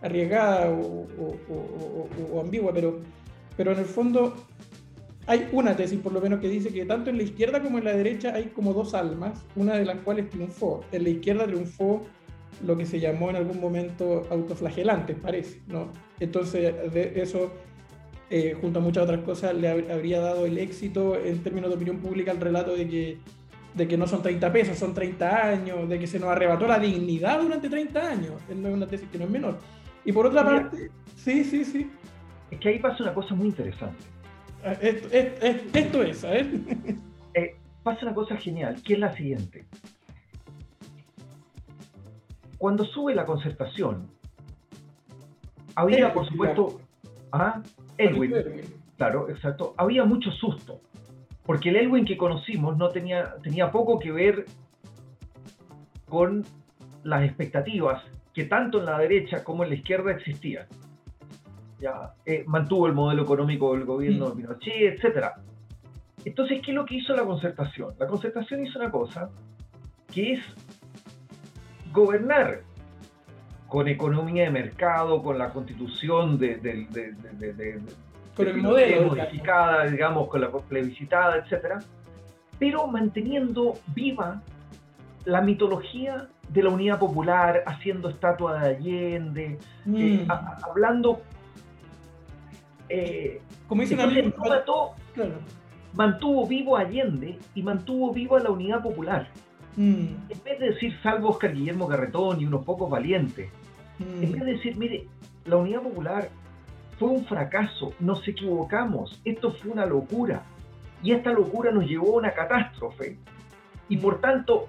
arriesgada 0.00 0.70
o, 0.70 2.40
ambigua, 2.40 2.72
pero, 2.72 3.00
pero 3.56 3.72
en 3.72 3.80
el 3.80 3.86
fondo 3.86 4.36
hay 5.26 5.48
una 5.50 5.74
tesis 5.74 5.98
por 5.98 6.12
lo 6.12 6.20
menos 6.20 6.38
que 6.38 6.48
dice 6.48 6.72
que 6.72 6.84
tanto 6.84 7.10
en 7.10 7.16
la 7.16 7.24
izquierda 7.24 7.60
como 7.60 7.78
en 7.78 7.84
la 7.84 7.92
derecha 7.92 8.34
hay 8.34 8.44
como 8.54 8.72
dos 8.72 8.94
almas, 8.94 9.44
una 9.56 9.74
de 9.74 9.84
las 9.84 9.98
cuales 10.02 10.30
triunfó. 10.30 10.84
En 10.92 11.02
la 11.02 11.08
izquierda 11.08 11.44
triunfó 11.44 12.06
lo 12.64 12.76
que 12.76 12.86
se 12.86 13.00
llamó 13.00 13.30
en 13.30 13.36
algún 13.36 13.60
momento 13.60 14.28
autoflagelantes, 14.30 15.16
parece, 15.16 15.60
¿no? 15.66 15.88
Entonces, 16.20 16.72
de 16.92 17.20
eso, 17.20 17.50
eh, 18.30 18.56
junto 18.60 18.78
a 18.78 18.82
muchas 18.82 19.04
otras 19.04 19.20
cosas, 19.20 19.54
le 19.54 19.68
habría 19.68 20.20
dado 20.20 20.46
el 20.46 20.58
éxito 20.58 21.16
en 21.16 21.42
términos 21.42 21.70
de 21.70 21.76
opinión 21.76 21.98
pública 21.98 22.30
al 22.30 22.40
relato 22.40 22.74
de 22.74 22.88
que 22.88 23.18
de 23.74 23.86
que 23.86 23.96
no 23.96 24.06
son 24.06 24.22
30 24.22 24.52
pesos, 24.52 24.76
son 24.78 24.92
30 24.92 25.46
años, 25.46 25.88
de 25.88 25.98
que 25.98 26.06
se 26.06 26.18
nos 26.18 26.28
arrebató 26.30 26.66
la 26.66 26.78
dignidad 26.78 27.40
durante 27.40 27.70
30 27.70 28.08
años. 28.08 28.32
Es 28.48 28.56
una 28.56 28.86
tesis 28.86 29.08
que 29.08 29.18
no 29.18 29.24
es 29.24 29.30
menor. 29.30 29.58
Y 30.04 30.12
por 30.12 30.26
otra 30.26 30.44
parte, 30.44 30.90
sí, 31.16 31.44
sí, 31.44 31.64
sí. 31.64 31.90
Es 32.50 32.58
que 32.58 32.70
ahí 32.70 32.78
pasa 32.78 33.02
una 33.02 33.14
cosa 33.14 33.34
muy 33.34 33.48
interesante. 33.48 34.04
Ah, 34.64 34.72
esto, 34.80 36.02
es, 36.02 36.24
a 36.24 36.30
ver. 36.30 36.46
Eh, 37.34 37.56
pasa 37.82 38.06
una 38.06 38.14
cosa 38.14 38.36
genial, 38.38 38.82
que 38.82 38.94
es 38.94 38.98
la 38.98 39.14
siguiente. 39.14 39.66
Cuando 42.56 42.84
sube 42.86 43.14
la 43.14 43.26
concertación, 43.26 44.08
había, 45.74 46.12
por 46.12 46.26
supuesto, 46.26 46.80
¿ah? 47.30 47.62
Edwin, 47.98 48.32
claro, 48.96 49.28
exacto, 49.28 49.74
había 49.76 50.04
mucho 50.04 50.30
susto 50.30 50.80
porque 51.48 51.70
el 51.70 51.76
Elwin 51.76 52.04
que 52.04 52.18
conocimos 52.18 52.76
no 52.76 52.90
tenía, 52.90 53.36
tenía 53.42 53.70
poco 53.70 53.98
que 53.98 54.12
ver 54.12 54.44
con 56.06 56.44
las 57.04 57.24
expectativas 57.24 58.02
que 58.34 58.44
tanto 58.44 58.80
en 58.80 58.84
la 58.84 58.98
derecha 58.98 59.42
como 59.42 59.64
en 59.64 59.70
la 59.70 59.76
izquierda 59.76 60.12
existían. 60.12 60.66
Ya, 61.80 62.12
eh, 62.26 62.44
mantuvo 62.46 62.86
el 62.86 62.92
modelo 62.92 63.22
económico 63.22 63.72
del 63.72 63.86
gobierno 63.86 64.28
de 64.28 64.36
Pinochet, 64.36 65.02
etc. 65.02 65.28
Entonces, 66.22 66.60
¿qué 66.62 66.72
es 66.72 66.74
lo 66.74 66.84
que 66.84 66.96
hizo 66.96 67.16
la 67.16 67.24
concertación? 67.24 67.94
La 67.98 68.06
concertación 68.06 68.66
hizo 68.66 68.78
una 68.78 68.90
cosa 68.90 69.30
que 70.12 70.34
es 70.34 70.40
gobernar 71.94 72.60
con 73.68 73.86
economía 73.86 74.44
de 74.44 74.50
mercado, 74.50 75.22
con 75.22 75.38
la 75.38 75.50
constitución 75.50 76.38
de, 76.38 76.86
con 78.34 78.48
el 78.48 78.56
modelo. 78.62 79.08
Modificada, 79.08 79.84
digamos, 79.86 80.28
con 80.28 80.40
la 80.40 80.50
plebiscitada, 80.50 81.36
etcétera, 81.36 81.78
pero 82.58 82.86
manteniendo 82.86 83.78
viva 83.94 84.42
la 85.24 85.42
mitología 85.42 86.28
de 86.48 86.62
la 86.62 86.70
unidad 86.70 86.98
popular, 86.98 87.62
haciendo 87.66 88.08
estatua 88.08 88.58
de 88.58 88.68
Allende, 88.68 89.58
eh, 89.86 90.24
mm. 90.26 90.30
hablando. 90.62 91.20
Eh, 92.88 93.42
Como 93.68 93.82
dicen 93.82 94.00
amigos, 94.00 94.32
mantuvo 95.92 96.46
vivo 96.46 96.76
Allende 96.78 97.38
y 97.54 97.62
mantuvo 97.62 98.14
viva 98.14 98.40
la 98.40 98.50
unidad 98.50 98.82
popular. 98.82 99.28
Mm. 99.78 100.26
En 100.28 100.42
vez 100.44 100.58
de 100.58 100.70
decir 100.70 100.98
salvo 101.04 101.28
Oscar 101.28 101.54
Guillermo 101.54 101.86
Garretón 101.86 102.40
y 102.40 102.46
unos 102.46 102.64
pocos 102.64 102.90
valientes, 102.90 103.48
en 104.00 104.28
mm. 104.28 104.32
vez 104.32 104.44
de 104.44 104.52
decir, 104.54 104.76
mire, 104.76 105.06
la 105.44 105.56
unidad 105.56 105.82
popular 105.82 106.28
fue 106.98 107.10
un 107.10 107.24
fracaso, 107.24 107.92
nos 108.00 108.26
equivocamos, 108.26 109.20
esto 109.24 109.52
fue 109.52 109.70
una 109.70 109.86
locura. 109.86 110.42
Y 111.00 111.12
esta 111.12 111.30
locura 111.30 111.70
nos 111.70 111.86
llevó 111.86 112.14
a 112.14 112.18
una 112.18 112.32
catástrofe. 112.32 113.18
Y 113.88 113.98
por 113.98 114.20
tanto, 114.20 114.66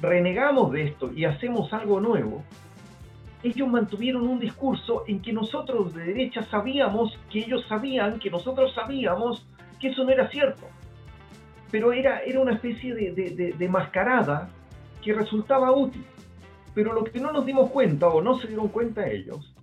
renegamos 0.00 0.72
de 0.72 0.84
esto 0.84 1.12
y 1.12 1.26
hacemos 1.26 1.70
algo 1.74 2.00
nuevo. 2.00 2.42
Ellos 3.42 3.68
mantuvieron 3.68 4.26
un 4.26 4.40
discurso 4.40 5.04
en 5.06 5.20
que 5.20 5.34
nosotros 5.34 5.94
de 5.94 6.04
derecha 6.04 6.44
sabíamos 6.44 7.18
que 7.30 7.40
ellos 7.40 7.66
sabían 7.68 8.18
que 8.18 8.30
nosotros 8.30 8.72
sabíamos 8.74 9.46
que 9.78 9.88
eso 9.88 10.02
no 10.02 10.10
era 10.10 10.30
cierto. 10.30 10.66
Pero 11.70 11.92
era, 11.92 12.20
era 12.20 12.40
una 12.40 12.54
especie 12.54 12.94
de, 12.94 13.54
de 13.56 13.68
mascarada 13.68 14.48
que 15.02 15.12
resultaba 15.12 15.72
útil. 15.72 16.04
Pero 16.74 16.92
lo 16.92 17.04
que 17.04 17.20
no 17.20 17.32
nos 17.32 17.46
dimos 17.46 17.70
cuenta 17.70 18.08
o 18.08 18.22
no 18.22 18.38
se 18.38 18.48
dieron 18.48 18.68
cuenta 18.68 19.08
ellos 19.08 19.54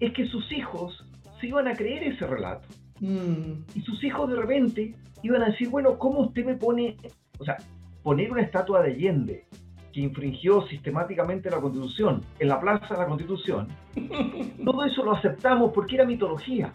es 0.00 0.12
que 0.12 0.26
sus 0.26 0.50
hijos 0.52 1.04
se 1.40 1.46
iban 1.46 1.68
a 1.68 1.74
creer 1.74 2.04
ese 2.04 2.26
relato. 2.26 2.66
Mm. 3.00 3.64
Y 3.74 3.80
sus 3.82 4.02
hijos 4.04 4.28
de 4.28 4.36
repente 4.36 4.94
iban 5.22 5.42
a 5.42 5.46
decir, 5.46 5.68
bueno, 5.68 5.98
¿cómo 5.98 6.20
usted 6.20 6.44
me 6.44 6.54
pone, 6.54 6.96
o 7.38 7.44
sea, 7.44 7.58
poner 8.02 8.30
una 8.30 8.42
estatua 8.42 8.82
de 8.82 8.92
Allende 8.92 9.46
que 9.92 10.00
infringió 10.00 10.62
sistemáticamente 10.68 11.50
la 11.50 11.60
Constitución 11.60 12.22
en 12.38 12.48
la 12.48 12.60
Plaza 12.60 12.94
de 12.94 13.00
la 13.00 13.06
Constitución? 13.06 13.68
Todo 14.64 14.84
eso 14.84 15.04
lo 15.04 15.12
aceptamos 15.12 15.72
porque 15.74 15.96
era 15.96 16.04
mitología. 16.04 16.72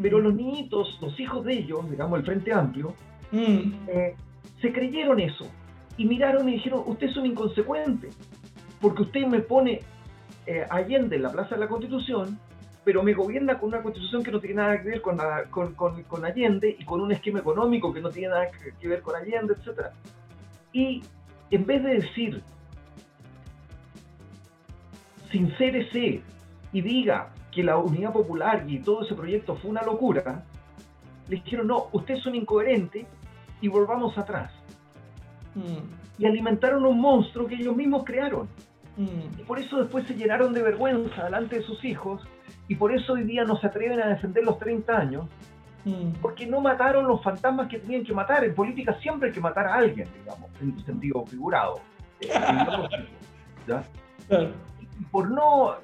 Pero 0.00 0.18
los 0.18 0.34
niñitos, 0.34 0.98
los 1.00 1.18
hijos 1.20 1.44
de 1.44 1.54
ellos, 1.54 1.88
digamos 1.90 2.18
el 2.18 2.24
Frente 2.24 2.52
Amplio, 2.52 2.94
mm. 3.32 3.88
eh, 3.88 4.14
se 4.60 4.72
creyeron 4.72 5.18
eso 5.20 5.50
y 5.96 6.04
miraron 6.04 6.48
y 6.48 6.52
dijeron, 6.52 6.82
usted 6.86 7.08
es 7.08 7.16
un 7.16 7.26
inconsecuente, 7.26 8.10
porque 8.80 9.02
usted 9.02 9.26
me 9.26 9.40
pone 9.40 9.80
eh, 10.46 10.66
Allende 10.70 11.16
en 11.16 11.22
la 11.22 11.32
Plaza 11.32 11.54
de 11.54 11.60
la 11.60 11.68
Constitución, 11.68 12.38
pero 12.84 13.02
me 13.02 13.14
gobierna 13.14 13.58
con 13.58 13.68
una 13.68 13.82
constitución 13.82 14.24
que 14.24 14.32
no 14.32 14.40
tiene 14.40 14.56
nada 14.56 14.82
que 14.82 14.88
ver 14.88 15.02
con, 15.02 15.18
con, 15.76 16.24
Allende 16.24 16.76
y 16.78 16.84
con 16.84 17.00
un 17.00 17.12
esquema 17.12 17.38
económico 17.38 17.92
que 17.92 18.00
no 18.00 18.10
tiene 18.10 18.28
nada 18.28 18.46
que 18.80 18.88
ver 18.88 19.02
con 19.02 19.14
Allende, 19.14 19.54
etc. 19.54 19.92
Y 20.72 21.02
en 21.50 21.64
vez 21.64 21.82
de 21.84 21.94
decir, 21.94 22.42
sincérese 25.30 26.22
y 26.72 26.80
diga 26.80 27.30
que 27.52 27.62
la 27.62 27.76
unidad 27.76 28.12
popular 28.12 28.64
y 28.66 28.78
todo 28.80 29.04
ese 29.04 29.14
proyecto 29.14 29.56
fue 29.56 29.70
una 29.70 29.82
locura, 29.82 30.44
le 31.28 31.36
dijeron, 31.36 31.68
no, 31.68 31.88
usted 31.92 32.14
es 32.14 32.26
un 32.26 32.34
incoherente 32.34 33.06
y 33.62 33.68
volvamos 33.68 34.18
atrás. 34.18 34.52
Mm. 35.54 36.18
Y 36.18 36.26
alimentaron 36.26 36.84
un 36.84 37.00
monstruo 37.00 37.46
que 37.46 37.54
ellos 37.54 37.74
mismos 37.74 38.04
crearon. 38.04 38.48
Mm. 38.98 39.40
Y 39.40 39.42
por 39.44 39.58
eso 39.58 39.78
después 39.78 40.06
se 40.06 40.14
llenaron 40.14 40.52
de 40.52 40.62
vergüenza 40.62 41.24
delante 41.24 41.60
de 41.60 41.62
sus 41.62 41.82
hijos 41.84 42.20
y 42.68 42.74
por 42.74 42.94
eso 42.94 43.14
hoy 43.14 43.22
día 43.22 43.44
no 43.44 43.56
se 43.56 43.66
atreven 43.68 44.02
a 44.02 44.08
defender 44.08 44.44
los 44.44 44.58
30 44.58 44.94
años, 44.94 45.24
mm. 45.84 46.20
porque 46.20 46.46
no 46.46 46.60
mataron 46.60 47.06
los 47.06 47.22
fantasmas 47.22 47.68
que 47.68 47.78
tenían 47.78 48.04
que 48.04 48.12
matar. 48.12 48.44
En 48.44 48.54
política 48.54 48.98
siempre 49.00 49.28
hay 49.28 49.34
que 49.34 49.40
matar 49.40 49.66
a 49.66 49.76
alguien, 49.76 50.08
digamos, 50.18 50.50
en 50.60 50.84
sentido 50.84 51.24
figurado. 51.26 51.80
Y 55.00 55.04
por 55.10 55.30
no... 55.30 55.76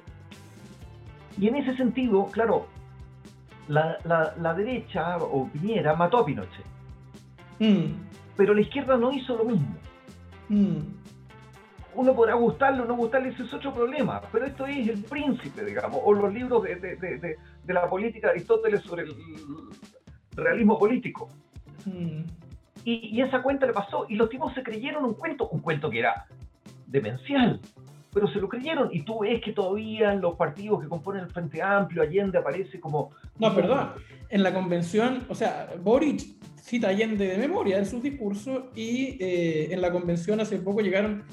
Y 1.37 1.47
en 1.47 1.55
ese 1.55 1.75
sentido, 1.77 2.25
claro, 2.25 2.67
la, 3.69 3.97
la, 4.03 4.53
derecha 4.53 5.17
o 5.17 5.47
Piñera 5.47 5.95
mató 5.95 6.17
a 6.17 6.25
Pinochet. 6.25 6.65
Mm. 7.59 7.93
Pero 8.35 8.53
la 8.53 8.61
izquierda 8.61 8.97
no 8.97 9.11
hizo 9.11 9.35
lo 9.35 9.45
mismo 9.45 9.75
uno 11.99 12.15
podrá 12.15 12.35
gustarle 12.35 12.81
o 12.81 12.85
no 12.85 12.95
gustarle, 12.95 13.29
ese 13.29 13.43
es 13.43 13.53
otro 13.53 13.73
problema, 13.73 14.21
pero 14.31 14.45
esto 14.45 14.65
es 14.65 14.87
el 14.87 15.03
príncipe, 15.03 15.65
digamos, 15.65 15.99
o 16.03 16.13
los 16.13 16.33
libros 16.33 16.63
de, 16.63 17.37
la 17.67 17.89
política 17.89 18.27
de 18.27 18.33
Aristóteles 18.33 18.81
sobre 18.81 19.03
el 19.03 19.15
realismo 20.33 20.77
político. 20.77 21.27
Mm. 21.85 22.21
Y, 22.85 23.21
esa 23.21 23.41
cuenta 23.41 23.65
le 23.65 23.73
pasó, 23.73 24.05
y 24.07 24.15
los 24.15 24.29
tipos 24.29 24.53
se 24.53 24.63
creyeron 24.63 25.03
un 25.03 25.13
cuento, 25.13 25.49
un 25.49 25.59
cuento 25.59 25.89
que 25.89 25.99
era 25.99 26.25
demencial. 26.87 27.59
Pero 28.11 28.27
se 28.27 28.39
lo 28.39 28.49
creyeron 28.49 28.89
y 28.91 29.03
tú 29.03 29.19
ves 29.19 29.39
que 29.39 29.51
todavía 29.51 30.11
en 30.11 30.21
los 30.21 30.35
partidos 30.35 30.81
que 30.81 30.87
componen 30.87 31.25
el 31.25 31.29
Frente 31.29 31.61
Amplio, 31.61 32.01
Allende 32.01 32.39
aparece 32.39 32.79
como... 32.79 33.11
No, 33.37 33.53
perdón. 33.53 33.91
En 34.29 34.41
la 34.41 34.51
convención, 34.51 35.25
o 35.29 35.35
sea, 35.35 35.69
Boric 35.83 36.21
cita 36.69 36.89
Allende 36.89 37.27
de 37.27 37.37
memoria 37.39 37.79
en 37.79 37.85
su 37.87 37.99
discurso 37.99 38.69
y 38.75 39.17
eh, 39.19 39.73
en 39.73 39.81
la 39.81 39.91
convención 39.91 40.39
hace 40.39 40.59
poco 40.59 40.81
llegaron 40.81 41.23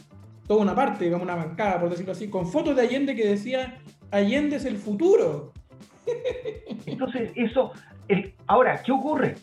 toda 0.47 0.63
una 0.63 0.75
parte, 0.75 1.05
digamos 1.05 1.27
una 1.27 1.35
bancada, 1.35 1.79
por 1.79 1.91
decirlo 1.91 2.13
así, 2.13 2.31
con 2.31 2.47
fotos 2.47 2.75
de 2.75 2.83
Allende 2.83 3.15
que 3.15 3.29
decía 3.29 3.79
Allende 4.11 4.57
es 4.57 4.65
el 4.65 4.79
futuro. 4.79 5.53
Entonces, 6.87 7.33
eso, 7.35 7.73
ahora, 8.47 8.81
¿qué 8.83 8.93
ocurre? 8.93 9.35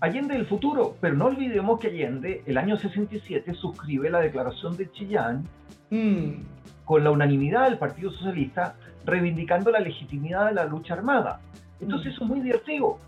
Allende 0.00 0.36
el 0.36 0.44
futuro, 0.44 0.96
pero 1.00 1.14
no 1.14 1.26
olvidemos 1.26 1.80
que 1.80 1.86
Allende, 1.86 2.42
el 2.44 2.58
año 2.58 2.76
67, 2.76 3.54
suscribe 3.54 4.10
la 4.10 4.20
declaración 4.20 4.76
de 4.76 4.90
Chillán 4.92 5.48
mm. 5.88 6.84
con 6.84 7.04
la 7.04 7.10
unanimidad 7.10 7.64
del 7.70 7.78
Partido 7.78 8.10
Socialista, 8.10 8.74
reivindicando 9.06 9.70
la 9.70 9.80
legitimidad 9.80 10.48
de 10.48 10.54
la 10.54 10.66
lucha 10.66 10.92
armada. 10.92 11.40
Entonces, 11.80 12.12
mm. 12.12 12.14
eso 12.14 12.24
es 12.24 12.30
muy 12.30 12.40
divertido, 12.40 12.98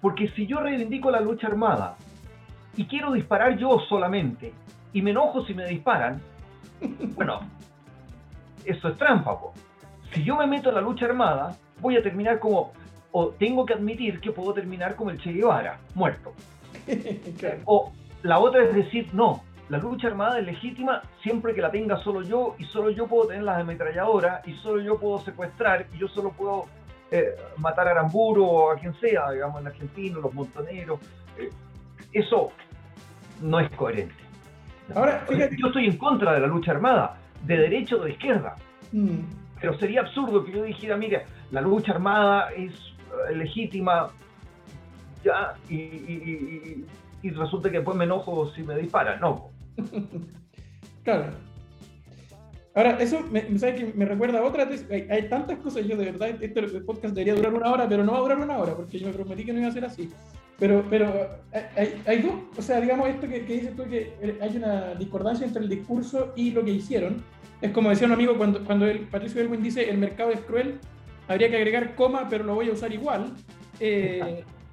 porque 0.00 0.28
si 0.28 0.46
yo 0.46 0.60
reivindico 0.60 1.10
la 1.10 1.20
lucha 1.20 1.46
armada 1.46 1.96
y 2.76 2.86
quiero 2.86 3.12
disparar 3.12 3.56
yo 3.56 3.80
solamente, 3.88 4.52
y 4.92 5.02
me 5.02 5.10
enojo 5.10 5.44
si 5.44 5.54
me 5.54 5.66
disparan, 5.66 6.20
bueno, 7.14 7.40
eso 8.64 8.88
es 8.88 8.96
trampa. 8.96 9.36
Si 10.12 10.22
yo 10.22 10.36
me 10.36 10.46
meto 10.46 10.68
en 10.68 10.76
la 10.76 10.80
lucha 10.80 11.06
armada, 11.06 11.56
voy 11.80 11.96
a 11.96 12.02
terminar 12.02 12.38
como, 12.38 12.72
o 13.12 13.28
tengo 13.28 13.66
que 13.66 13.74
admitir 13.74 14.20
que 14.20 14.32
puedo 14.32 14.52
terminar 14.54 14.94
como 14.94 15.10
el 15.10 15.18
Che 15.18 15.32
Guevara, 15.32 15.78
muerto. 15.94 16.32
O 17.64 17.92
la 18.22 18.38
otra 18.38 18.64
es 18.64 18.74
decir, 18.74 19.08
no, 19.12 19.42
la 19.68 19.78
lucha 19.78 20.08
armada 20.08 20.38
es 20.38 20.46
legítima 20.46 21.02
siempre 21.22 21.54
que 21.54 21.60
la 21.60 21.70
tenga 21.70 21.98
solo 21.98 22.22
yo 22.22 22.54
y 22.58 22.64
solo 22.64 22.90
yo 22.90 23.06
puedo 23.06 23.28
tener 23.28 23.42
las 23.42 23.60
ametralladoras 23.60 24.46
y 24.46 24.54
solo 24.54 24.80
yo 24.80 24.98
puedo 24.98 25.18
secuestrar 25.18 25.86
y 25.94 25.98
yo 25.98 26.08
solo 26.08 26.30
puedo 26.30 26.66
eh, 27.10 27.34
matar 27.56 27.88
a 27.88 27.92
Aramburu 27.92 28.44
o 28.44 28.70
a 28.70 28.76
quien 28.76 28.94
sea, 29.00 29.30
digamos, 29.30 29.60
en 29.60 29.66
Argentina, 29.68 30.18
los 30.20 30.34
montoneros. 30.34 31.00
Eh, 31.38 31.50
eso 32.12 32.52
no 33.40 33.60
es 33.60 33.70
coherente. 33.70 34.14
Ahora, 34.94 35.24
yo 35.28 35.66
estoy 35.66 35.86
en 35.86 35.96
contra 35.96 36.34
de 36.34 36.40
la 36.40 36.46
lucha 36.46 36.72
armada, 36.72 37.18
de 37.44 37.56
derecha 37.56 37.96
o 37.96 38.00
de 38.00 38.12
izquierda. 38.12 38.56
Mm. 38.92 39.20
Pero 39.60 39.78
sería 39.78 40.00
absurdo 40.00 40.44
que 40.44 40.52
yo 40.52 40.62
dijera, 40.62 40.96
mire, 40.96 41.26
la 41.50 41.60
lucha 41.60 41.92
armada 41.92 42.50
es 42.52 42.72
eh, 43.28 43.34
legítima, 43.34 44.08
ya, 45.24 45.54
y, 45.68 46.84
resulta 47.22 47.70
que 47.70 47.78
después 47.78 47.96
me 47.96 48.04
enojo 48.04 48.50
si 48.52 48.62
me 48.62 48.76
disparan. 48.76 49.20
No. 49.20 49.50
claro. 51.04 51.32
Ahora, 52.74 52.98
eso 53.00 53.20
me, 53.30 53.42
que 53.42 53.92
me 53.94 54.04
recuerda 54.04 54.38
a 54.38 54.44
otra 54.44 54.68
hay, 54.90 55.06
hay, 55.10 55.28
tantas 55.28 55.58
cosas, 55.58 55.86
yo 55.86 55.96
de 55.96 56.04
verdad, 56.04 56.28
este 56.40 56.80
podcast 56.80 57.14
debería 57.14 57.34
durar 57.34 57.54
una 57.54 57.72
hora, 57.72 57.88
pero 57.88 58.04
no 58.04 58.12
va 58.12 58.18
a 58.18 58.22
durar 58.22 58.38
una 58.38 58.58
hora, 58.58 58.74
porque 58.74 58.98
yo 58.98 59.06
me 59.06 59.12
prometí 59.12 59.44
que 59.44 59.52
no 59.52 59.60
iba 59.60 59.68
a 59.68 59.72
ser 59.72 59.84
así. 59.84 60.10
Pero, 60.58 60.84
pero 60.90 61.12
hay, 61.76 62.02
hay 62.06 62.22
dos, 62.22 62.34
o 62.56 62.62
sea, 62.62 62.80
digamos 62.80 63.08
esto 63.08 63.28
que, 63.28 63.44
que, 63.44 63.54
dices 63.54 63.76
tú, 63.76 63.84
que 63.84 64.12
hay 64.40 64.56
una 64.56 64.94
discordancia 64.94 65.46
entre 65.46 65.62
el 65.62 65.68
discurso 65.68 66.32
y 66.36 66.50
lo 66.50 66.64
que 66.64 66.72
hicieron. 66.72 67.22
Es 67.60 67.72
como 67.72 67.90
decía 67.90 68.06
un 68.06 68.12
amigo 68.12 68.36
cuando, 68.36 68.64
cuando 68.64 68.86
el 68.86 69.00
Patricio 69.00 69.40
Elwin 69.40 69.62
dice 69.62 69.88
el 69.88 69.98
mercado 69.98 70.30
es 70.30 70.40
cruel, 70.40 70.78
habría 71.28 71.50
que 71.50 71.56
agregar 71.56 71.94
coma, 71.94 72.26
pero 72.28 72.44
lo 72.44 72.54
voy 72.54 72.68
a 72.68 72.72
usar 72.72 72.92
igual. 72.92 73.32
Eh, 73.80 74.44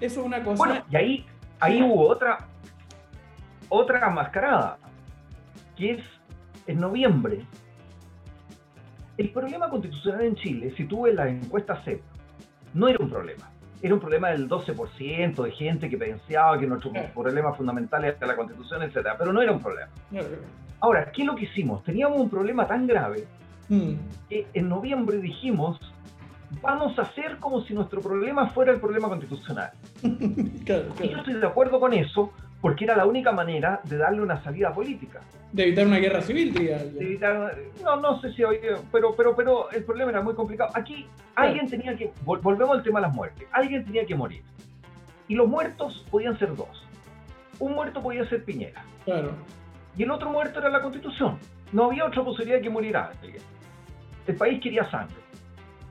eso 0.00 0.20
es 0.20 0.26
una 0.26 0.42
cosa. 0.42 0.56
Bueno, 0.56 0.84
y 0.90 0.96
ahí, 0.96 1.26
ahí 1.60 1.82
hubo 1.82 2.08
otra, 2.08 2.46
otra 3.68 4.10
mascarada, 4.10 4.78
que 5.76 5.92
es 5.92 6.04
en 6.68 6.80
noviembre. 6.80 7.44
El 9.16 9.30
problema 9.30 9.68
constitucional 9.68 10.22
en 10.22 10.36
Chile, 10.36 10.72
si 10.76 10.84
tú 10.84 11.02
ves 11.02 11.14
la 11.14 11.28
encuesta 11.28 11.82
CEP, 11.82 12.00
no 12.74 12.86
era 12.86 12.98
un 13.00 13.10
problema 13.10 13.50
era 13.82 13.94
un 13.94 14.00
problema 14.00 14.30
del 14.30 14.48
12% 14.48 15.42
de 15.42 15.50
gente 15.52 15.88
que 15.88 15.96
pensaba 15.96 16.58
que 16.58 16.66
nuestro 16.66 16.92
problema 17.14 17.52
fundamental 17.54 18.04
era 18.04 18.26
la 18.26 18.36
constitución, 18.36 18.82
etcétera, 18.82 19.16
pero 19.16 19.32
no 19.32 19.40
era 19.40 19.52
un 19.52 19.60
problema. 19.60 19.90
Ahora, 20.80 21.10
¿qué 21.12 21.22
es 21.22 21.26
lo 21.26 21.34
que 21.34 21.44
hicimos? 21.44 21.84
Teníamos 21.84 22.18
un 22.20 22.30
problema 22.30 22.66
tan 22.66 22.86
grave 22.86 23.26
mm. 23.68 23.92
que 24.28 24.46
en 24.52 24.68
noviembre 24.68 25.18
dijimos, 25.18 25.78
vamos 26.60 26.98
a 26.98 27.02
hacer 27.02 27.38
como 27.38 27.62
si 27.62 27.74
nuestro 27.74 28.00
problema 28.00 28.48
fuera 28.48 28.72
el 28.72 28.80
problema 28.80 29.08
constitucional. 29.08 29.70
Y 30.02 31.08
yo 31.08 31.18
estoy 31.18 31.34
de 31.34 31.46
acuerdo 31.46 31.80
con 31.80 31.92
eso, 31.92 32.32
porque 32.60 32.84
era 32.84 32.96
la 32.96 33.06
única 33.06 33.32
manera 33.32 33.80
de 33.84 33.96
darle 33.96 34.22
una 34.22 34.42
salida 34.42 34.72
política. 34.72 35.20
De 35.52 35.62
evitar 35.64 35.86
una 35.86 35.98
guerra 35.98 36.20
civil, 36.20 36.52
no, 37.82 37.96
no 37.96 38.20
sé 38.20 38.32
si 38.34 38.44
hoy, 38.44 38.58
pero, 38.92 39.14
pero, 39.16 39.34
pero 39.34 39.70
el 39.70 39.84
problema 39.84 40.10
era 40.10 40.20
muy 40.20 40.34
complicado. 40.34 40.70
Aquí 40.74 41.06
alguien 41.36 41.68
tenía 41.68 41.96
que, 41.96 42.12
volvemos 42.24 42.76
al 42.76 42.82
tema 42.82 43.00
de 43.00 43.06
las 43.06 43.14
muertes, 43.14 43.46
alguien 43.52 43.84
tenía 43.84 44.04
que 44.04 44.14
morir. 44.14 44.42
Y 45.28 45.34
los 45.34 45.48
muertos 45.48 46.04
podían 46.10 46.38
ser 46.38 46.54
dos. 46.54 46.86
Un 47.58 47.74
muerto 47.74 48.02
podía 48.02 48.28
ser 48.28 48.44
Piñera. 48.44 48.82
Claro. 49.04 49.32
Y 49.96 50.02
el 50.02 50.10
otro 50.10 50.30
muerto 50.30 50.58
era 50.58 50.68
la 50.68 50.82
constitución. 50.82 51.38
No 51.72 51.86
había 51.86 52.04
otra 52.04 52.24
posibilidad 52.24 52.58
de 52.58 52.62
que 52.62 52.70
muriera 52.70 53.12
alguien. 53.22 53.42
El 54.26 54.36
país 54.36 54.60
quería 54.60 54.88
sangre. 54.90 55.16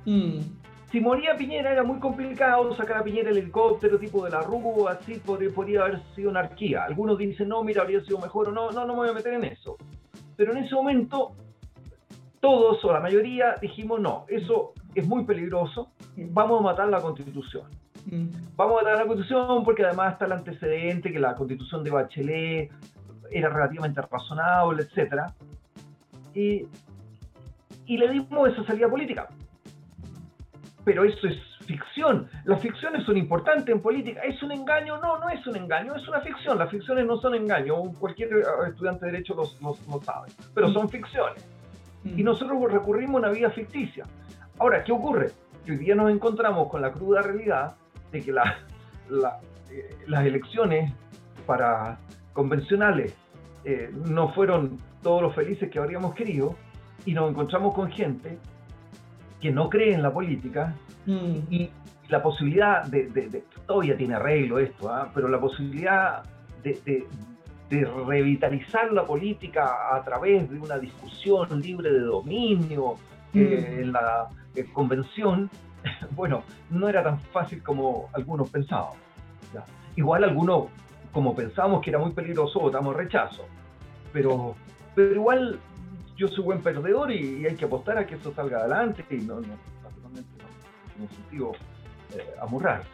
Mm 0.06 0.57
si 0.92 1.02
moría 1.02 1.36
Piñera 1.36 1.72
era 1.72 1.84
muy 1.84 2.00
complicado 2.00 2.74
sacar 2.76 2.98
a 2.98 3.04
Piñera 3.04 3.30
el 3.30 3.38
helicóptero 3.38 4.00
tipo 4.00 4.24
de 4.24 4.32
la 4.32 4.42
Rúa, 4.42 4.94
así 4.94 5.16
podría, 5.16 5.54
podría, 5.54 5.82
haber 5.82 6.02
sido 6.16 6.30
anarquía. 6.30 6.86
Algunos 6.86 7.18
dicen, 7.18 7.50
no, 7.50 7.64
mira, 7.64 7.82
habría 7.82 8.00
sido 8.02 8.20
mejor 8.20 8.50
o 8.50 8.52
no, 8.52 8.72
no, 8.72 8.86
no 8.86 8.94
me 8.94 9.00
voy 9.00 9.10
a 9.10 9.14
meter 9.14 9.34
en 9.34 9.44
eso. 9.44 9.78
Pero 10.38 10.54
en 10.54 10.64
ese 10.64 10.74
momento, 10.76 11.34
todos 12.40 12.84
o 12.86 12.94
la 12.94 13.02
mayoría 13.02 13.56
dijimos, 13.62 14.00
no, 14.00 14.26
eso 14.30 14.74
es 14.96 15.06
muy 15.06 15.26
peligroso, 15.26 15.92
vamos 16.16 16.62
a 16.62 16.64
matar 16.64 16.88
la 16.88 17.02
constitución. 17.02 17.66
Mm. 18.06 18.28
Vamos 18.56 18.80
a 18.80 18.84
matar 18.84 18.98
la 19.00 19.08
constitución 19.08 19.66
porque 19.66 19.84
además 19.84 20.14
está 20.14 20.26
el 20.26 20.32
antecedente 20.32 21.12
que 21.12 21.20
la 21.20 21.36
constitución 21.36 21.84
de 21.84 21.92
Bachelet 21.92 22.72
era 23.30 23.50
relativamente 23.50 24.02
razonable, 24.02 24.84
etc. 24.84 25.24
Y, 26.34 26.66
y 27.86 27.98
le 27.98 28.10
dimos 28.10 28.50
esa 28.50 28.64
salida 28.64 28.90
política 28.90 29.28
pero 30.88 31.04
eso 31.04 31.28
es 31.28 31.38
ficción. 31.66 32.30
Las 32.46 32.62
ficciones 32.62 33.04
son 33.04 33.18
importantes 33.18 33.68
en 33.68 33.82
política. 33.82 34.22
¿Es 34.22 34.42
un 34.42 34.54
engaño? 34.54 34.98
No, 35.02 35.20
no 35.20 35.28
es 35.28 35.46
un 35.46 35.58
engaño, 35.58 35.94
es 35.94 36.08
una 36.08 36.22
ficción. 36.22 36.58
Las 36.58 36.72
ficciones 36.72 37.06
no 37.06 37.18
son 37.18 37.36
engaño. 37.36 37.76
Cualquier 38.00 38.32
eh, 38.38 38.44
estudiante 38.70 39.06
de 39.06 39.12
Derecho 39.12 39.36
lo, 39.36 40.00
sabe. 40.00 40.30
Pero 40.56 40.72
son 40.72 40.88
ficciones. 40.88 41.46
Y 42.06 42.24
mm. 42.24 42.26
nosotros 42.26 42.72
recurrimos 42.72 43.16
a 43.16 43.28
una 43.28 43.30
vida 43.38 43.50
ficticia. 43.50 44.06
Ahora, 44.60 44.82
¿qué 44.82 44.94
ocurre? 44.94 45.32
Que 45.66 45.74
hoy 45.74 45.78
día 45.78 45.94
nos 45.94 46.10
encontramos 46.10 46.70
con 46.70 46.82
la 46.82 46.94
cruda 46.94 47.22
realidad 47.22 47.76
de 48.14 48.22
que 48.22 48.32
eh, 48.32 49.96
las 50.08 50.26
elecciones 50.26 50.94
para 51.46 52.00
convencionales 52.32 53.14
eh, 53.66 53.92
no 53.94 54.30
fueron 54.30 54.78
todos 55.04 55.22
los 55.22 55.36
felices 55.36 55.70
que 55.70 55.80
habríamos 55.80 56.16
querido 56.16 56.56
y 57.06 57.14
nos 57.14 57.30
encontramos 57.30 57.74
con 57.74 57.92
gente 57.92 58.40
que 59.42 59.52
no 59.52 59.70
cree 59.70 59.94
en 59.94 60.02
la 60.02 60.12
política 60.12 60.74
mm. 61.06 61.36
y 61.50 61.70
la 62.10 62.22
posibilidad 62.24 62.86
de, 62.86 63.44
todavía 63.66 63.98
tiene 63.98 64.16
arreglo 64.16 64.60
esto, 64.60 64.90
¿ah? 64.90 65.12
pero 65.14 65.28
la 65.28 65.40
posibilidad 65.40 66.24
de, 66.64 67.06
revitalizar 67.70 68.94
la 68.94 69.06
política 69.06 69.94
a 69.94 70.02
través 70.02 70.50
de 70.50 70.58
una 70.58 70.78
discusión 70.78 71.62
libre 71.62 71.92
de 71.92 72.00
dominio 72.00 72.96
eh, 73.34 73.76
mm. 73.76 73.80
en 73.82 73.92
la 73.92 74.30
eh, 74.56 74.66
convención, 74.72 75.50
bueno, 76.12 76.44
no 76.70 76.88
era 76.88 77.04
tan 77.04 77.20
fácil 77.20 77.62
como 77.62 78.10
algunos 78.14 78.50
pensaban. 78.50 78.94
Igual 79.98 80.24
algunos, 80.24 80.68
como 81.12 81.36
pensábamos 81.36 81.82
que 81.82 81.90
era 81.90 82.00
muy 82.00 82.12
peligroso, 82.12 82.60
votamos 82.60 82.96
rechazo, 82.96 83.46
pero, 84.14 84.56
pero 84.96 85.16
igual 85.16 85.60
yo 86.18 86.28
soy 86.28 86.44
buen 86.44 86.62
perdedor 86.62 87.12
y, 87.12 87.46
hay 87.46 87.56
que 87.56 87.66
apostar 87.66 87.98
a 87.98 88.06
que 88.06 88.16
eso 88.16 88.34
salga 88.34 88.60
adelante 88.60 89.06
y 89.10 89.18
no, 89.18 89.36
no, 89.36 89.42
no, 89.42 90.20
en 91.00 91.10
sentido 91.10 91.52
eh, 92.16 92.24
amurrarse. 92.42 92.90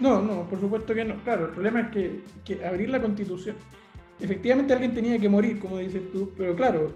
No, 0.00 0.20
no, 0.20 0.48
por 0.48 0.58
supuesto 0.58 0.94
que 0.94 1.04
no. 1.04 1.16
Claro, 1.22 1.46
el 1.46 1.52
problema 1.52 1.82
es 1.82 1.88
que, 1.90 2.20
que, 2.44 2.64
abrir 2.64 2.90
la 2.90 3.00
constitución, 3.00 3.56
efectivamente 4.18 4.72
alguien 4.72 4.94
tenía 4.94 5.18
que 5.18 5.28
morir, 5.28 5.60
como 5.60 5.78
dices 5.78 6.02
tú, 6.12 6.32
pero 6.36 6.56
claro, 6.56 6.92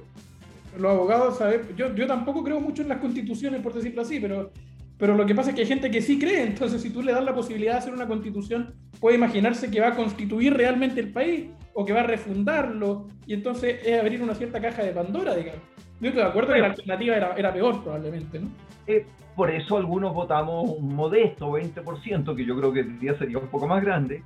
los 0.78 0.90
abogados 0.90 1.38
saben, 1.38 1.62
yo, 1.76 1.94
yo 1.94 2.06
tampoco 2.06 2.42
creo 2.42 2.60
mucho 2.60 2.82
en 2.82 2.88
las 2.88 2.98
constituciones, 2.98 3.60
por 3.60 3.74
decirlo 3.74 4.02
así, 4.02 4.18
pero, 4.18 4.50
pero 4.96 5.14
lo 5.14 5.26
que 5.26 5.34
pasa 5.34 5.50
es 5.50 5.56
que 5.56 5.62
hay 5.62 5.68
gente 5.68 5.90
que 5.90 6.02
sí 6.02 6.18
cree, 6.18 6.42
entonces 6.42 6.82
si 6.82 6.90
tú 6.90 7.02
le 7.02 7.12
das 7.12 7.24
la 7.24 7.34
posibilidad 7.34 7.74
de 7.74 7.78
hacer 7.78 7.92
una 7.92 8.08
constitución, 8.08 8.74
puede 8.98 9.16
imaginarse 9.16 9.70
que 9.70 9.80
va 9.80 9.88
a 9.88 9.96
constituir 9.96 10.54
realmente 10.54 11.00
el 11.00 11.12
país 11.12 11.50
o 11.80 11.84
que 11.84 11.92
va 11.92 12.00
a 12.00 12.02
refundarlo, 12.02 13.06
y 13.24 13.34
entonces 13.34 13.86
es 13.86 14.00
abrir 14.00 14.20
una 14.20 14.34
cierta 14.34 14.60
caja 14.60 14.82
de 14.82 14.90
Pandora, 14.90 15.36
digamos. 15.36 15.62
Yo 16.00 16.08
estoy 16.08 16.24
de 16.24 16.28
acuerdo 16.28 16.52
que 16.52 16.58
la 16.58 16.66
alternativa 16.66 17.16
era, 17.16 17.34
era 17.36 17.52
peor 17.52 17.84
probablemente, 17.84 18.40
¿no? 18.40 18.48
Eh, 18.88 19.06
por 19.36 19.48
eso 19.48 19.76
algunos 19.76 20.12
votamos 20.12 20.70
un 20.76 20.96
modesto 20.96 21.52
20%, 21.52 22.34
que 22.34 22.44
yo 22.44 22.58
creo 22.58 22.72
que 22.72 22.80
el 22.80 22.98
día 22.98 23.16
sería 23.16 23.38
un 23.38 23.46
poco 23.46 23.68
más 23.68 23.80
grande, 23.80 24.24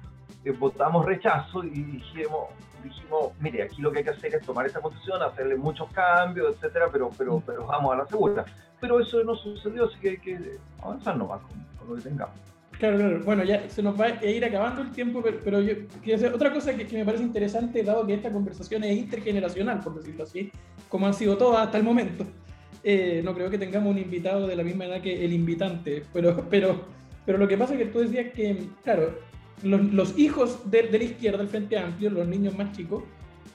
votamos 0.58 1.04
rechazo 1.04 1.62
y 1.62 1.82
dijimos, 1.82 2.46
dijimos, 2.82 3.32
mire, 3.38 3.64
aquí 3.64 3.82
lo 3.82 3.92
que 3.92 3.98
hay 3.98 4.04
que 4.04 4.10
hacer 4.12 4.34
es 4.34 4.46
tomar 4.46 4.64
esta 4.64 4.80
constitución, 4.80 5.22
hacerle 5.22 5.56
muchos 5.56 5.92
cambios, 5.92 6.54
etcétera, 6.54 6.86
pero, 6.90 7.10
pero, 7.18 7.42
pero 7.44 7.66
vamos 7.66 7.92
a 7.92 7.98
la 7.98 8.06
segunda. 8.06 8.46
Pero 8.80 8.98
eso 8.98 9.22
no 9.24 9.36
sucedió, 9.36 9.84
así 9.84 9.98
que 10.00 10.08
hay 10.08 10.18
que 10.18 10.56
avanzar 10.80 11.18
nomás 11.18 11.42
con, 11.42 11.88
lo 11.90 11.96
que 11.96 12.08
tengamos. 12.08 12.34
Claro, 12.82 12.98
claro. 12.98 13.20
Bueno, 13.24 13.44
ya 13.44 13.70
se 13.70 13.80
nos 13.80 13.98
va 13.98 14.06
a 14.06 14.26
ir 14.26 14.44
acabando 14.44 14.82
el 14.82 14.90
tiempo, 14.90 15.22
pero, 15.22 15.60
yo 15.60 15.86
quiero 16.02 16.16
hacer 16.16 16.34
otra 16.34 16.52
cosa 16.52 16.74
que, 16.74 16.84
me 16.96 17.04
parece 17.04 17.22
interesante, 17.22 17.84
dado 17.84 18.04
que 18.04 18.14
esta 18.14 18.32
conversación 18.32 18.82
es 18.82 18.98
intergeneracional, 18.98 19.78
por 19.78 19.94
decirlo 19.94 20.24
así, 20.24 20.50
como 20.88 21.06
han 21.06 21.14
sido 21.14 21.38
todas 21.38 21.64
hasta 21.64 21.78
el 21.78 21.84
momento. 21.84 22.26
Eh, 22.82 23.22
no 23.24 23.36
creo 23.36 23.48
que 23.50 23.56
tengamos 23.56 23.92
un 23.92 23.98
invitado 23.98 24.48
de 24.48 24.56
la 24.56 24.64
misma 24.64 24.86
edad 24.86 25.00
que 25.00 25.24
el 25.24 25.32
invitante, 25.32 26.02
pero, 26.12 26.44
pero, 26.50 26.84
pero 27.24 27.38
lo 27.38 27.46
que 27.46 27.56
pasa 27.56 27.74
es 27.74 27.78
que 27.78 27.86
tú 27.86 28.00
decías 28.00 28.32
que, 28.32 28.66
claro, 28.82 29.16
los, 29.62 30.18
hijos 30.18 30.68
de, 30.68 30.90
la 30.90 31.04
izquierda, 31.04 31.38
del 31.38 31.46
Frente 31.46 31.78
Amplio, 31.78 32.10
los 32.10 32.26
niños 32.26 32.58
más 32.58 32.76
chicos, 32.76 33.04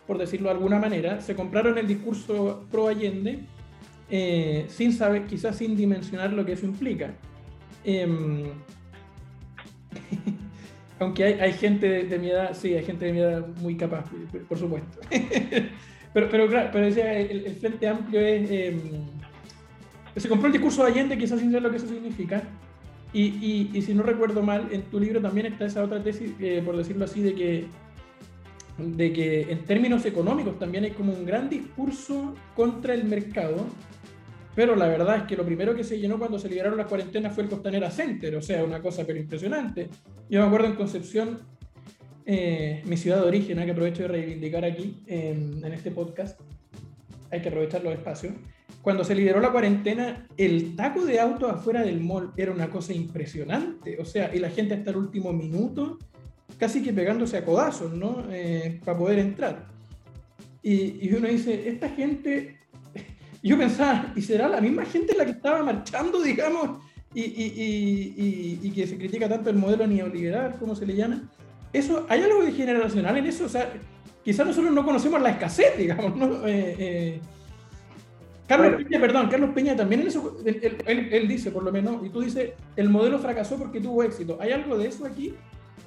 por 0.07 0.17
decirlo 0.17 0.47
de 0.47 0.55
alguna 0.55 0.79
manera, 0.79 1.19
se 1.19 1.35
compraron 1.35 1.77
el 1.77 1.85
discurso 1.85 2.65
pro 2.71 2.87
Allende 2.87 3.39
eh, 4.09 4.67
sin 4.69 4.93
saber, 4.93 5.27
quizás 5.27 5.57
sin 5.57 5.75
dimensionar 5.75 6.31
lo 6.31 6.45
que 6.45 6.53
eso 6.53 6.65
implica. 6.65 7.13
Em, 7.83 8.53
aunque 10.99 11.23
hay, 11.25 11.53
gente 11.53 12.05
de, 12.05 12.19
mi 12.19 12.29
edad, 12.29 12.53
sí, 12.53 12.73
hay 12.73 12.83
gente 12.83 13.05
de 13.05 13.13
mi 13.13 13.19
edad 13.19 13.45
muy 13.61 13.75
capaz, 13.75 14.05
por 14.47 14.57
supuesto. 14.57 14.99
pero, 16.13 16.29
pero 16.29 16.47
claro, 16.47 16.69
pero 16.71 16.85
decía, 16.85 17.19
el, 17.19 17.55
Frente 17.55 17.87
Amplio 17.87 18.19
es... 18.19 18.49
Em, 18.49 18.79
se 20.15 20.29
compró 20.29 20.47
el 20.47 20.53
discurso 20.53 20.83
de 20.83 20.91
Allende, 20.91 21.17
quizás 21.17 21.39
sin 21.39 21.49
saber 21.49 21.63
lo 21.63 21.71
que 21.71 21.77
eso 21.77 21.87
significa. 21.87 22.43
Y, 23.13 23.69
y, 23.73 23.81
si 23.81 23.93
no 23.93 24.03
recuerdo 24.03 24.41
mal, 24.41 24.67
en 24.71 24.83
tu 24.83 24.99
libro 24.99 25.21
también 25.21 25.45
está 25.47 25.65
esa 25.65 25.83
otra 25.83 26.03
tesis, 26.03 26.33
eh, 26.39 26.61
por 26.63 26.75
decirlo 26.75 27.05
así, 27.05 27.21
de 27.21 27.33
que, 27.33 27.67
de 28.77 29.13
que 29.13 29.51
en 29.51 29.63
términos 29.65 30.05
económicos 30.05 30.59
también 30.59 30.83
hay 30.83 30.91
como 30.91 31.13
un 31.13 31.25
gran 31.25 31.49
discurso 31.49 32.35
contra 32.55 32.93
el 32.93 33.05
mercado, 33.05 33.65
pero 34.57 34.75
la 34.75 34.87
verdad 34.87 35.17
es 35.17 35.23
que 35.25 35.37
lo 35.37 35.45
primero 35.45 35.75
que 35.75 35.83
se 35.83 35.99
llenó 35.99 36.17
cuando 36.17 36.39
se 36.39 36.49
liberaron 36.49 36.79
las 36.79 36.87
cuarentenas 36.87 37.35
fue 37.35 37.43
el 37.43 37.49
Costanera 37.51 37.91
Center, 37.91 38.35
o 38.35 38.41
sea, 38.41 38.63
una 38.63 38.81
cosa 38.81 39.05
pero 39.05 39.19
impresionante. 39.19 39.87
Yo 40.31 40.41
me 40.41 40.47
acuerdo 40.47 40.65
en 40.65 40.73
Concepción, 40.73 41.41
eh, 42.25 42.81
mi 42.85 42.97
ciudad 42.97 43.21
de 43.21 43.27
origen, 43.27 43.63
que 43.63 43.69
aprovecho 43.69 44.01
de 44.01 44.07
reivindicar 44.07 44.65
aquí 44.65 45.03
en, 45.05 45.63
este 45.71 45.91
podcast, 45.91 46.39
hay 47.29 47.39
que 47.39 47.49
aprovechar 47.49 47.83
los 47.83 47.93
espacios 47.93 48.33
cuando 48.81 49.03
se 49.03 49.13
liberó 49.13 49.39
la 49.41 49.51
cuarentena, 49.51 50.25
el 50.37 50.75
taco 50.75 51.05
de 51.05 51.19
autos 51.19 51.51
afuera 51.51 51.83
del 51.83 52.01
mall 52.01 52.31
era 52.35 52.51
una 52.51 52.71
cosa 52.71 52.93
impresionante. 52.93 53.97
O 53.99 54.05
sea, 54.05 54.33
y 54.33 54.39
la 54.39 54.49
gente 54.49 54.73
hasta 54.73 54.89
el 54.89 54.97
último 54.97 55.33
minuto, 55.33 55.99
casi 56.57 56.81
que 56.81 56.93
pegándose 56.93 57.37
a 57.37 57.45
codazos, 57.45 57.93
¿no? 57.93 58.25
Eh, 58.31 58.79
para 58.83 58.97
poder 58.97 59.19
entrar. 59.19 59.67
Y, 60.63 61.13
uno 61.13 61.27
dice, 61.27 61.69
esta 61.69 61.89
gente, 61.89 62.56
yo 63.43 63.57
pensaba, 63.57 64.11
¿y 64.15 64.21
será 64.21 64.47
la 64.47 64.61
misma 64.61 64.85
gente 64.85 65.15
la 65.15 65.25
que 65.25 65.31
estaba 65.31 65.63
marchando, 65.63 66.21
digamos, 66.21 66.79
y, 67.13 68.59
y, 68.61 68.71
que 68.71 68.85
se 68.85 68.97
critica 68.97 69.27
tanto 69.27 69.49
el 69.49 69.55
modelo 69.55 69.87
neoliberal, 69.87 70.55
como 70.59 70.75
se 70.75 70.85
le 70.85 70.95
llama? 70.95 71.23
Eso, 71.73 72.05
¿Hay 72.09 72.21
algo 72.21 72.43
de 72.43 72.51
generacional 72.51 73.17
en 73.17 73.25
eso? 73.25 73.45
O 73.45 73.49
sea, 73.49 73.71
quizás 74.23 74.45
nosotros 74.45 74.71
no 74.73 74.85
conocemos 74.85 75.21
la 75.21 75.31
escasez, 75.31 75.77
digamos, 75.77 76.15
¿no? 76.15 76.47
Eh, 76.47 76.75
eh, 76.79 77.21
Carlos 78.47 78.81
Peña, 78.81 78.99
perdón, 78.99 79.27
Carlos 79.29 79.49
Peña 79.53 79.75
también 79.75 80.01
en 80.01 80.07
eso, 80.07 80.37
él, 80.45 81.27
dice 81.27 81.51
por 81.51 81.63
lo 81.63 81.71
menos, 81.71 82.05
y 82.05 82.09
tú 82.09 82.21
dices, 82.21 82.51
el 82.77 82.89
modelo 82.89 83.19
fracasó 83.19 83.57
porque 83.57 83.81
tuvo 83.81 84.03
éxito. 84.03 84.37
¿Hay 84.39 84.51
algo 84.51 84.77
de 84.77 84.87
eso 84.87 85.05
aquí? 85.05 85.33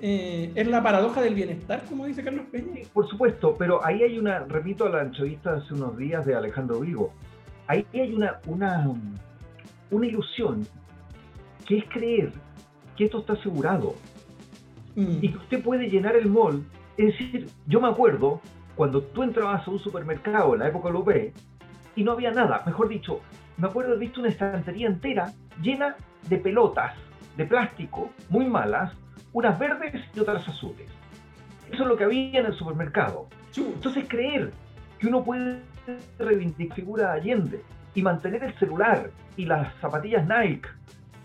Eh, 0.03 0.53
¿Es 0.55 0.67
la 0.67 0.83
paradoja 0.83 1.23
del 1.23 1.35
bienestar, 1.35 1.85
como 1.89 2.07
dice 2.07 2.23
Carlos 2.23 2.47
Peña? 2.53 2.83
Por 2.93 3.09
supuesto, 3.09 3.57
pero 3.59 3.85
ahí 3.85 4.03
hay 4.03 4.19
una, 4.19 4.41
repito 4.41 4.87
a 4.87 4.91
la 4.91 5.03
entrevista 5.03 5.53
de 5.53 5.59
hace 5.61 5.75
unos 5.75 5.97
días 5.97 6.25
de 6.27 6.35
Alejandro 6.35 6.81
Vigo, 6.81 7.13
ahí 7.71 7.87
hay 7.95 8.13
una, 8.13 8.41
una, 8.47 8.91
una 9.91 10.07
ilusión 10.07 10.67
que 11.67 11.79
es 11.79 11.85
creer 11.89 12.33
que 12.97 13.05
esto 13.05 13.21
está 13.21 13.35
asegurado 13.35 13.95
mm. 14.97 15.19
y 15.23 15.29
que 15.29 15.39
usted 15.39 15.63
puede 15.63 15.89
llenar 15.89 16.17
el 16.17 16.29
mall. 16.29 16.65
Es 16.97 17.07
decir, 17.07 17.49
yo 17.67 17.81
me 17.81 17.89
acuerdo 17.89 18.41
cuando 18.75 19.03
tú 19.03 19.23
entrabas 19.23 19.67
a 19.67 19.71
un 19.71 19.79
supermercado 19.79 20.55
en 20.55 20.61
la 20.61 20.69
época 20.69 20.89
europea, 20.89 21.31
y 21.95 22.03
no 22.03 22.13
había 22.13 22.31
nada. 22.31 22.63
Mejor 22.67 22.89
dicho, 22.89 23.21
me 23.57 23.69
acuerdo 23.69 23.91
haber 23.91 24.01
visto 24.01 24.21
una 24.21 24.31
estantería 24.31 24.87
entera 24.87 25.33
llena 25.61 25.97
de 26.29 26.39
pelotas 26.39 26.95
de 27.37 27.45
plástico 27.45 28.11
muy 28.29 28.47
malas, 28.47 28.93
unas 29.33 29.59
verdes 29.59 29.95
y 30.15 30.21
otras 30.21 30.47
azules. 30.49 30.89
Eso 31.71 31.83
es 31.83 31.89
lo 31.89 31.97
que 31.97 32.05
había 32.05 32.41
en 32.41 32.47
el 32.47 32.55
supermercado. 32.55 33.29
Entonces 33.57 34.07
creer 34.09 34.53
que 34.99 35.07
uno 35.07 35.23
puede 35.23 35.61
reivindicar 36.19 36.77
figura 36.77 37.13
de 37.13 37.21
Allende 37.21 37.63
y 37.95 38.03
mantener 38.03 38.45
el 38.45 38.59
celular 38.59 39.11
y 39.37 39.47
las 39.47 39.75
zapatillas 39.81 40.27
Nike 40.27 40.69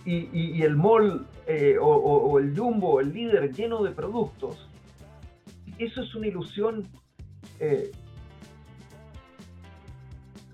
y, 0.06 0.62
el 0.62 0.76
mall 0.76 1.26
eh, 1.48 1.78
o, 1.82 2.38
el 2.38 2.56
jumbo, 2.58 3.00
el 3.00 3.12
líder 3.12 3.52
lleno 3.54 3.84
de 3.84 3.92
productos, 3.92 4.70
eso 5.80 6.02
es 6.02 6.16
una 6.16 6.28
ilusión 6.28 6.88
eh, 7.60 7.92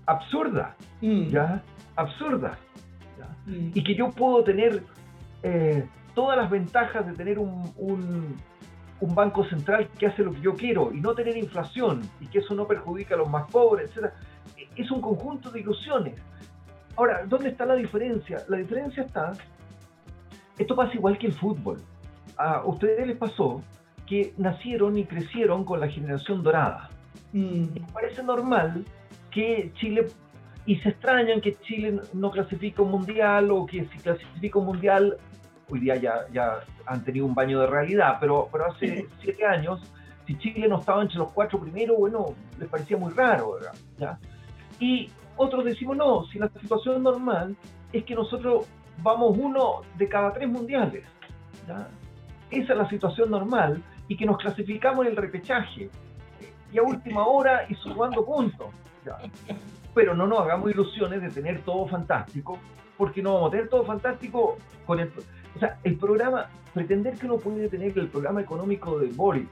absurda, 0.06 0.76
mm. 1.00 1.28
¿ya? 1.28 1.62
Absurda. 1.96 2.58
Mm. 3.46 3.70
Y 3.74 3.84
que 3.84 3.94
yo 3.94 4.10
puedo 4.10 4.42
tener 4.42 4.82
eh, 5.42 5.86
todas 6.14 6.36
las 6.36 6.50
ventajas 6.50 7.06
de 7.06 7.12
tener 7.12 7.38
un, 7.38 7.72
un, 7.76 8.36
banco 9.08 9.44
central 9.44 9.88
que 9.98 10.06
hace 10.06 10.22
lo 10.22 10.32
que 10.32 10.40
yo 10.40 10.54
quiero 10.54 10.92
y 10.92 11.00
no 11.00 11.14
tener 11.14 11.36
inflación 11.36 12.02
y 12.20 12.26
que 12.26 12.38
eso 12.38 12.54
no 12.54 12.66
perjudica 12.66 13.14
a 13.14 13.18
los 13.18 13.28
más 13.28 13.50
pobres, 13.50 13.90
etc. 13.96 14.12
Es 14.76 14.90
un 14.90 15.00
conjunto 15.00 15.50
de 15.50 15.60
ilusiones. 15.60 16.20
Ahora, 16.96 17.24
¿dónde 17.26 17.48
está 17.48 17.66
la 17.66 17.74
diferencia? 17.74 18.38
La 18.48 18.58
diferencia 18.58 19.02
está, 19.02 19.32
esto 20.58 20.76
pasa 20.76 20.94
igual 20.94 21.18
que 21.18 21.26
el 21.26 21.32
fútbol. 21.32 21.82
A 22.36 22.64
ustedes 22.64 23.06
les 23.06 23.16
pasó 23.16 23.62
que 24.06 24.34
nacieron 24.36 24.96
y 24.98 25.04
crecieron 25.04 25.64
con 25.64 25.80
la 25.80 25.88
generación 25.88 26.42
dorada. 26.42 26.90
Mm. 27.32 27.64
parece 27.92 28.22
normal 28.22 28.84
que 29.30 29.72
Chile, 29.74 30.08
y 30.66 30.76
se 30.76 30.90
extrañan 30.90 31.40
que 31.40 31.54
Chile 31.62 32.00
no 32.12 32.30
clasifica 32.30 32.82
un 32.82 32.90
mundial 32.90 33.50
o 33.50 33.66
que 33.66 33.86
si 33.86 33.98
clasifica 33.98 34.58
un 34.58 34.66
mundial, 34.66 35.16
hoy 35.72 35.80
día 35.80 35.96
ya, 35.96 36.26
ya 36.32 36.60
han 36.84 37.02
tenido 37.02 37.24
un 37.24 37.34
baño 37.34 37.60
de 37.60 37.66
realidad, 37.66 38.18
pero, 38.20 38.48
pero 38.52 38.66
hace 38.66 39.08
siete 39.22 39.46
años, 39.46 39.80
si 40.26 40.36
Chile 40.36 40.68
no 40.68 40.80
estaba 40.80 41.00
entre 41.00 41.16
los 41.16 41.32
cuatro 41.32 41.58
primeros, 41.58 41.96
bueno, 41.98 42.26
les 42.58 42.68
parecía 42.68 42.98
muy 42.98 43.10
raro, 43.14 43.54
¿verdad? 43.54 44.18
Y 44.78 45.10
otros 45.36 45.64
decimos, 45.64 45.96
no, 45.96 46.26
si 46.26 46.38
la 46.38 46.48
situación 46.60 47.02
normal 47.02 47.56
es 47.90 48.04
que 48.04 48.14
nosotros 48.14 48.66
vamos 48.98 49.36
uno 49.38 49.80
de 49.96 50.08
cada 50.08 50.32
tres 50.34 50.48
mundiales. 50.48 51.04
Esa 52.50 52.72
es 52.72 52.78
la 52.78 52.88
situación 52.90 53.30
normal 53.30 53.82
y 54.08 54.16
que 54.16 54.26
nos 54.26 54.36
clasificamos 54.36 55.06
en 55.06 55.12
el 55.12 55.16
repechaje 55.16 55.88
y 56.70 56.78
a 56.78 56.82
última 56.82 57.26
hora 57.26 57.64
y 57.70 57.74
sumando 57.76 58.26
puntos. 58.26 58.68
Pero 59.94 60.14
no 60.14 60.26
nos 60.26 60.40
hagamos 60.40 60.70
ilusiones 60.70 61.22
de 61.22 61.30
tener 61.30 61.62
todo 61.62 61.86
fantástico, 61.86 62.58
porque 62.98 63.22
no 63.22 63.34
vamos 63.34 63.48
a 63.48 63.50
tener 63.52 63.68
todo 63.70 63.84
fantástico 63.84 64.58
con 64.84 65.00
el... 65.00 65.10
O 65.54 65.58
sea, 65.58 65.78
el 65.84 65.96
programa, 65.96 66.48
pretender 66.74 67.14
que 67.14 67.26
uno 67.26 67.38
puede 67.38 67.68
tener 67.68 67.98
el 67.98 68.08
programa 68.08 68.40
económico 68.40 68.98
de 68.98 69.08
Boric 69.08 69.50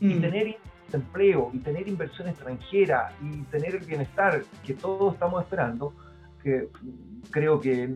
y 0.00 0.14
mm. 0.14 0.20
tener 0.20 0.56
empleo 0.92 1.50
y 1.52 1.58
tener 1.58 1.86
inversión 1.88 2.28
extranjera 2.28 3.12
y 3.22 3.42
tener 3.44 3.74
el 3.74 3.84
bienestar 3.84 4.42
que 4.64 4.74
todos 4.74 5.14
estamos 5.14 5.42
esperando, 5.42 5.92
que 6.42 6.68
creo 7.30 7.60
que 7.60 7.94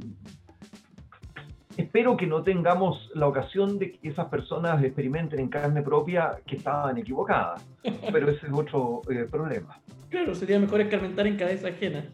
espero 1.77 2.17
que 2.17 2.27
no 2.27 2.43
tengamos 2.43 3.11
la 3.15 3.27
ocasión 3.27 3.79
de 3.79 3.93
que 3.93 4.09
esas 4.09 4.27
personas 4.27 4.83
experimenten 4.83 5.41
en 5.41 5.49
carne 5.49 5.83
propia 5.83 6.41
que 6.47 6.57
estaban 6.57 6.99
equivocadas, 6.99 7.67
pero 8.13 8.31
ese 8.31 8.47
es 8.47 8.53
otro 8.53 9.03
eh, 9.11 9.27
problema. 9.31 9.81
Claro, 10.11 10.35
sería 10.35 10.59
mejor 10.59 10.81
escarmentar 10.81 11.27
en 11.27 11.37
cabeza 11.37 11.69
ajena. 11.69 12.05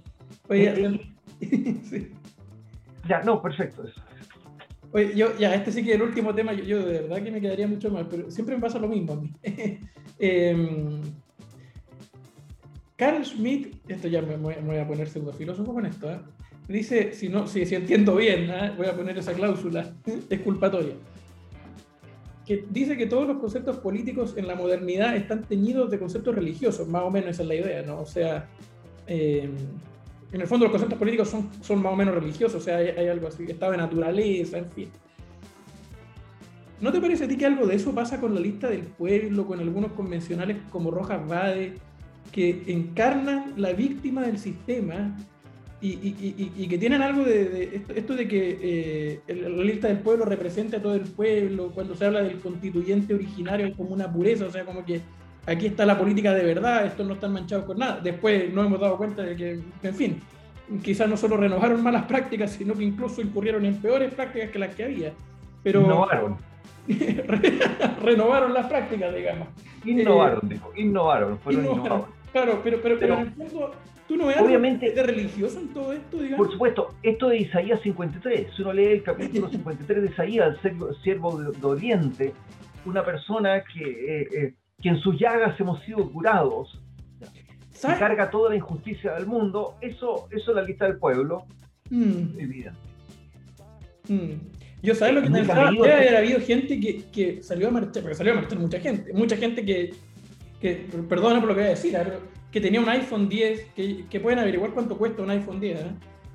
Oye, 0.49 0.69
eh, 0.69 1.01
eh, 1.41 2.13
Ya, 3.09 3.23
no, 3.23 3.41
perfecto. 3.41 3.85
Eso. 3.85 4.01
Oye, 4.97 5.15
yo, 5.15 5.37
ya, 5.37 5.55
este 5.55 5.73
sí 5.73 5.85
que 5.85 5.91
es 5.91 5.97
el 5.97 6.03
último 6.03 6.35
tema, 6.35 6.55
yo, 6.55 6.79
de 6.79 7.01
verdad 7.03 7.23
que 7.23 7.31
me 7.31 7.39
quedaría 7.39 7.69
mucho 7.69 7.91
más, 7.91 8.07
pero 8.11 8.31
siempre 8.31 8.55
me 8.55 8.63
pasa 8.63 8.79
lo 8.79 8.89
mismo 8.89 9.13
a 9.13 9.17
mí. 9.17 9.31
Em, 10.19 11.03
Carl 12.97 13.23
Schmitt, 13.23 13.75
esto 13.89 14.09
ya 14.09 14.23
me, 14.23 14.37
voy 14.37 14.79
a 14.79 14.89
poner 14.89 15.07
pseudo 15.11 15.35
filósofo 15.35 15.75
con 15.75 15.85
esto, 15.85 16.11
¿eh? 16.11 16.19
dice, 16.67 17.13
si, 17.13 17.29
no, 17.29 17.47
si, 17.47 17.67
si 17.67 17.75
entiendo 17.75 18.17
bien, 18.17 18.49
¿eh? 18.49 18.73
voy 18.75 18.87
a 18.87 18.97
poner 18.97 19.19
esa 19.19 19.35
cláusula 19.35 19.95
exculpatoria 20.31 20.95
que 22.47 22.65
dice 22.71 22.97
que 22.97 23.05
todos 23.05 23.29
los 23.29 23.37
conceptos 23.37 23.77
políticos 23.77 24.33
en 24.39 24.49
la 24.49 24.55
modernidad 24.55 25.15
están 25.15 25.43
teñidos 25.43 25.91
de 25.91 25.99
conceptos 25.99 26.35
religiosos, 26.35 26.89
más 26.89 27.03
o 27.03 27.11
menos 27.11 27.33
esa 27.33 27.43
es 27.43 27.49
la 27.49 27.55
idea, 27.57 27.83
¿no? 27.83 28.01
O 28.01 28.07
sea, 28.07 28.49
eh, 29.07 29.51
en 30.33 30.41
el 30.41 30.47
fondo 30.47 30.67
los 30.67 30.73
conceptos 30.73 30.99
políticos 30.99 31.29
son, 31.29 31.51
son 31.61 31.83
más 31.83 31.93
o 31.93 31.97
menos 31.97 32.15
religiosos, 32.15 32.63
o 32.63 32.65
sea, 32.65 32.79
hay, 32.79 33.09
algo 33.09 33.29
así, 33.29 33.45
estado 33.45 33.73
de 33.73 33.79
naturaleza, 33.79 34.59
en 34.59 34.71
fin. 34.71 34.89
¿no 36.81 36.93
te 36.93 37.01
parece 37.01 37.25
a 37.25 37.29
ti 37.29 37.37
que 37.39 37.47
algo 37.47 37.67
de 37.67 37.77
eso 37.77 37.95
pasa 37.95 38.21
con 38.21 38.35
la 38.35 38.41
lista 38.41 38.69
del 38.69 38.83
pueblo, 38.83 39.47
con 39.47 39.61
algunos 39.61 39.93
convencionales 39.93 40.59
como 40.71 40.91
Rojas 40.91 41.27
Bade, 41.27 41.75
que 42.33 42.65
encarnan 42.67 43.55
la 43.57 43.73
víctima 43.73 44.23
del 44.23 44.39
sistema 44.39 45.17
y, 45.81 46.67
que 46.69 46.79
tienen 46.79 47.01
algo 47.01 47.23
de, 47.23 47.83
esto, 47.95 48.15
de 48.15 48.27
que 48.27 49.21
eh, 49.27 49.35
la 49.35 49.63
lista 49.63 49.89
del 49.89 49.99
pueblo 49.99 50.25
representa 50.25 50.79
a 50.79 50.83
todo 50.83 50.95
el 50.95 51.03
pueblo, 51.03 51.71
cuando 51.73 51.95
se 51.95 52.05
habla 52.07 52.23
del 52.23 52.41
constituyente 52.41 53.15
originario 53.15 53.75
como 53.77 53.91
una 53.91 54.13
pureza, 54.13 54.47
o 54.47 54.51
sea, 54.51 54.65
como 54.65 54.85
que 54.85 55.01
aquí 55.47 55.67
está 55.67 55.87
la 55.87 55.99
política 55.99 56.33
de 56.35 56.45
verdad, 56.45 56.87
estos 56.87 57.07
no 57.07 57.15
están 57.15 57.33
manchados 57.33 57.65
con 57.65 57.79
nada. 57.79 58.01
Después 58.01 58.53
nos 58.53 58.67
hemos 58.67 58.81
dado 58.81 58.97
cuenta 58.97 59.23
de 59.23 59.37
que, 59.37 59.61
en 59.83 59.95
fin, 59.95 60.21
quizás 60.83 61.09
no 61.09 61.17
solo 61.17 61.37
renovaron 61.37 61.83
malas 61.83 62.05
prácticas, 62.07 62.53
sino 62.53 62.75
que 62.75 62.85
incluso 62.85 63.21
incurrieron 63.21 63.65
en 63.65 63.81
peores 63.81 64.13
prácticas 64.13 64.51
que 64.51 64.59
las 64.59 64.75
que 64.75 64.85
había. 64.85 65.13
Pero, 65.63 65.83
innovaron. 65.83 66.37
renovaron 68.03 68.53
las 68.53 68.67
prácticas, 68.67 69.15
digamos. 69.15 69.49
Innovaron, 69.85 70.41
dijo, 70.49 70.73
innovaron, 70.77 71.39
fueron 71.39 71.65
innovaron. 71.65 72.05
Claro, 72.33 72.61
pero, 72.63 72.81
pero, 72.83 72.99
pero, 72.99 73.15
en 73.15 73.21
el 73.21 73.33
fondo 73.33 73.73
¿Tú 74.07 74.17
no 74.17 74.27
ves 74.27 74.37
Obviamente, 74.39 74.93
de 74.93 75.03
religioso 75.03 75.59
en 75.59 75.69
todo 75.69 75.93
esto, 75.93 76.19
digamos? 76.19 76.47
Por 76.47 76.53
supuesto, 76.53 76.95
esto 77.03 77.29
de 77.29 77.39
Isaías 77.39 77.81
53, 77.83 78.55
si 78.55 78.63
uno 78.63 78.73
lee 78.73 78.85
el 78.87 79.03
capítulo 79.03 79.49
53 79.51 80.03
de 80.03 80.09
Isaías, 80.09 80.57
el 80.63 80.79
siervo 81.03 81.39
de, 81.39 81.67
Oriente, 81.67 82.33
una 82.85 83.05
persona 83.05 83.65
que, 83.65 83.83
eh, 83.83 84.29
eh, 84.33 84.55
que 84.81 84.89
en 84.89 84.99
sus 85.01 85.19
llagas 85.19 85.59
hemos 85.61 85.83
sido 85.85 86.11
curados, 86.11 86.81
carga 87.81 88.31
toda 88.31 88.51
la 88.51 88.57
injusticia 88.57 89.13
del 89.15 89.27
mundo, 89.27 89.77
eso, 89.81 90.29
eso 90.31 90.51
es 90.51 90.57
la 90.57 90.63
lista 90.63 90.87
del 90.87 90.99
pueblo, 90.99 91.47
mm. 91.91 92.39
evidente. 92.39 92.79
Mm. 94.09 94.33
Yo 94.83 94.95
sabes 94.95 95.15
lo 95.15 95.23
que 95.23 95.31
pensaba, 95.31 95.71
debe 95.71 95.93
haber 95.93 96.17
habido 96.17 96.41
gente 96.41 96.79
que, 96.79 97.05
que, 97.11 97.43
salió 97.43 97.69
a 97.69 97.71
marchar, 97.71 98.03
porque 98.03 98.15
salió 98.15 98.33
a 98.33 98.37
marchar 98.37 98.59
mucha 98.59 98.79
gente, 98.79 99.13
mucha 99.13 99.37
gente 99.37 99.65
que, 99.65 99.95
que 100.61 100.87
perdona 101.09 101.41
por 101.41 101.49
lo 101.49 101.55
que 101.55 101.61
voy 101.61 101.69
a 101.69 101.71
decir, 101.71 101.93
pero 101.93 102.21
que 102.53 102.61
tenía 102.61 102.81
un 102.81 102.89
iPhone 102.89 103.29
10, 103.29 103.67
que, 103.75 104.21
pueden 104.21 104.39
averiguar 104.39 104.73
cuánto 104.73 104.97
cuesta 104.97 105.23
un 105.23 105.31
iPhone 105.31 105.61
10, 105.61 105.81
¿eh? 105.81 105.85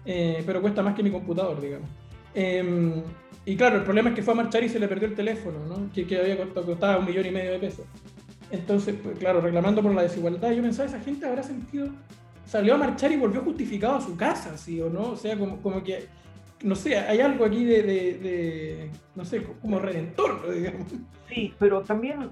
Eh, 0.06 0.44
pero 0.46 0.62
cuesta 0.62 0.82
más 0.82 0.96
que 0.96 1.04
mi 1.04 1.12
computador, 1.12 1.62
digamos. 1.62 1.90
Em, 2.34 3.04
y 3.46 3.56
claro, 3.56 3.78
el 3.78 3.84
problema 3.84 4.10
es 4.10 4.16
que 4.16 4.24
fue 4.24 4.34
a 4.34 4.38
marchar 4.38 4.64
y 4.64 4.70
se 4.70 4.80
le 4.80 4.88
perdió 4.88 5.08
el 5.08 5.16
teléfono, 5.16 5.66
¿no? 5.68 5.92
que, 5.92 6.06
que 6.06 6.20
había 6.20 6.38
costado, 6.38 6.66
costaba 6.66 6.98
un 6.98 7.06
millón 7.06 7.26
y 7.26 7.32
medio 7.32 7.52
de 7.52 7.60
pesos. 7.60 7.86
Entonces, 8.52 8.96
pues, 9.02 9.18
claro, 9.18 9.42
reclamando 9.42 9.82
por 9.82 9.94
la 9.94 10.04
desigualdad, 10.04 10.52
yo 10.52 10.62
pensaba, 10.62 10.90
esa 10.90 11.00
gente 11.00 11.26
habrá 11.26 11.42
sentido, 11.42 11.88
salió 12.46 12.76
a 12.76 12.78
marchar 12.78 13.12
y 13.12 13.18
volvió 13.18 13.42
justificado 13.42 13.96
a 13.96 14.02
su 14.02 14.18
casa, 14.18 14.58
¿sí 14.58 14.82
o 14.82 14.90
no? 14.90 15.12
O 15.12 15.16
sea, 15.16 15.38
como, 15.38 15.62
como 15.62 15.84
que, 15.84 16.08
no 16.64 16.76
sé, 16.76 16.98
hay 16.98 17.22
algo 17.22 17.46
aquí 17.46 17.64
de, 17.64 17.84
de 17.84 18.90
no 19.16 19.24
sé, 19.24 19.44
como 19.62 19.80
redentor, 19.80 20.54
digamos. 20.54 20.88
Sí, 21.30 21.54
pero 21.58 21.82
también 21.82 22.30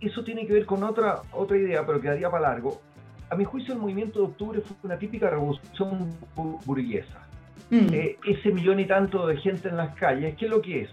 eso 0.00 0.24
tiene 0.24 0.46
que 0.46 0.52
ver 0.52 0.66
con 0.66 0.82
otra, 0.84 1.22
otra 1.32 1.56
idea, 1.56 1.84
pero 1.84 2.00
quedaría 2.00 2.30
para 2.30 2.50
largo. 2.50 2.80
A 3.30 3.36
mi 3.36 3.44
juicio, 3.44 3.74
el 3.74 3.80
movimiento 3.80 4.20
de 4.20 4.26
octubre 4.26 4.60
fue 4.60 4.76
una 4.82 4.98
típica 4.98 5.28
revolución 5.28 6.16
burguesa. 6.64 7.26
Mm. 7.70 7.92
Eh, 7.92 8.18
ese 8.26 8.50
millón 8.50 8.80
y 8.80 8.86
tanto 8.86 9.26
de 9.26 9.36
gente 9.36 9.68
en 9.68 9.76
las 9.76 9.94
calles, 9.96 10.36
¿qué 10.36 10.46
es 10.46 10.50
lo 10.50 10.62
que 10.62 10.82
es? 10.82 10.90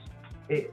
Eh, 0.49 0.71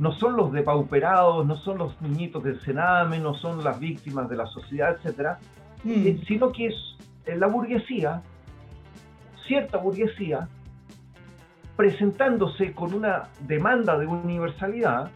no 0.00 0.12
son 0.12 0.36
los 0.36 0.50
depauperados, 0.52 1.46
no 1.46 1.56
son 1.58 1.78
los 1.78 2.00
niñitos 2.02 2.42
del 2.42 2.60
Sename, 2.60 3.20
no 3.20 3.34
son 3.34 3.62
las 3.62 3.78
víctimas 3.78 4.28
de 4.28 4.36
la 4.36 4.46
sociedad, 4.46 4.98
etc. 5.04 5.38
Mm. 5.84 6.06
Eh, 6.06 6.20
sino 6.26 6.50
que 6.50 6.66
es 6.66 6.74
la 7.26 7.46
burguesía, 7.46 8.22
cierta 9.46 9.78
burguesía, 9.78 10.48
presentándose 11.76 12.72
con 12.72 12.92
una 12.92 13.28
demanda 13.46 13.96
de 13.96 14.06
universalidad, 14.06 15.10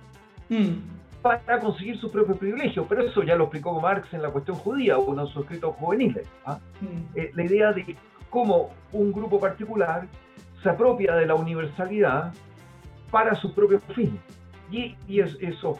mm 0.48 0.94
para 1.24 1.58
conseguir 1.58 1.98
su 1.98 2.10
propio 2.10 2.36
privilegio. 2.36 2.84
Pero 2.86 3.02
eso 3.02 3.22
ya 3.22 3.34
lo 3.34 3.44
explicó 3.44 3.80
Marx 3.80 4.12
en 4.12 4.20
la 4.20 4.28
cuestión 4.28 4.58
judía, 4.58 4.98
uno 4.98 5.24
de 5.24 5.32
sus 5.32 5.42
escritos 5.44 5.74
juveniles. 5.76 6.28
¿ah? 6.44 6.58
Mm. 6.82 7.18
Eh, 7.18 7.30
la 7.34 7.44
idea 7.44 7.72
de 7.72 7.96
cómo 8.28 8.70
un 8.92 9.10
grupo 9.10 9.40
particular 9.40 10.06
se 10.62 10.68
apropia 10.68 11.14
de 11.14 11.24
la 11.24 11.34
universalidad 11.34 12.34
para 13.10 13.34
su 13.36 13.54
propio 13.54 13.80
fin. 13.94 14.20
Y, 14.70 14.96
y 15.08 15.20
es, 15.20 15.36
eso. 15.40 15.78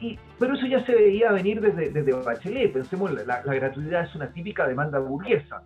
Y, 0.00 0.18
pero 0.38 0.54
eso 0.54 0.66
ya 0.66 0.84
se 0.84 0.94
veía 0.94 1.32
venir 1.32 1.60
desde, 1.60 1.90
desde 1.90 2.12
Bachelet. 2.12 2.72
Pensemos, 2.72 3.12
la, 3.12 3.42
la 3.44 3.54
gratuidad 3.54 4.04
es 4.04 4.14
una 4.14 4.32
típica 4.32 4.66
demanda 4.66 4.98
burguesa, 4.98 5.62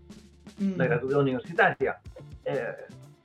la 0.58 0.84
mm. 0.84 0.88
gratuidad 0.88 1.20
universitaria. 1.20 1.96
Eh, 2.44 2.74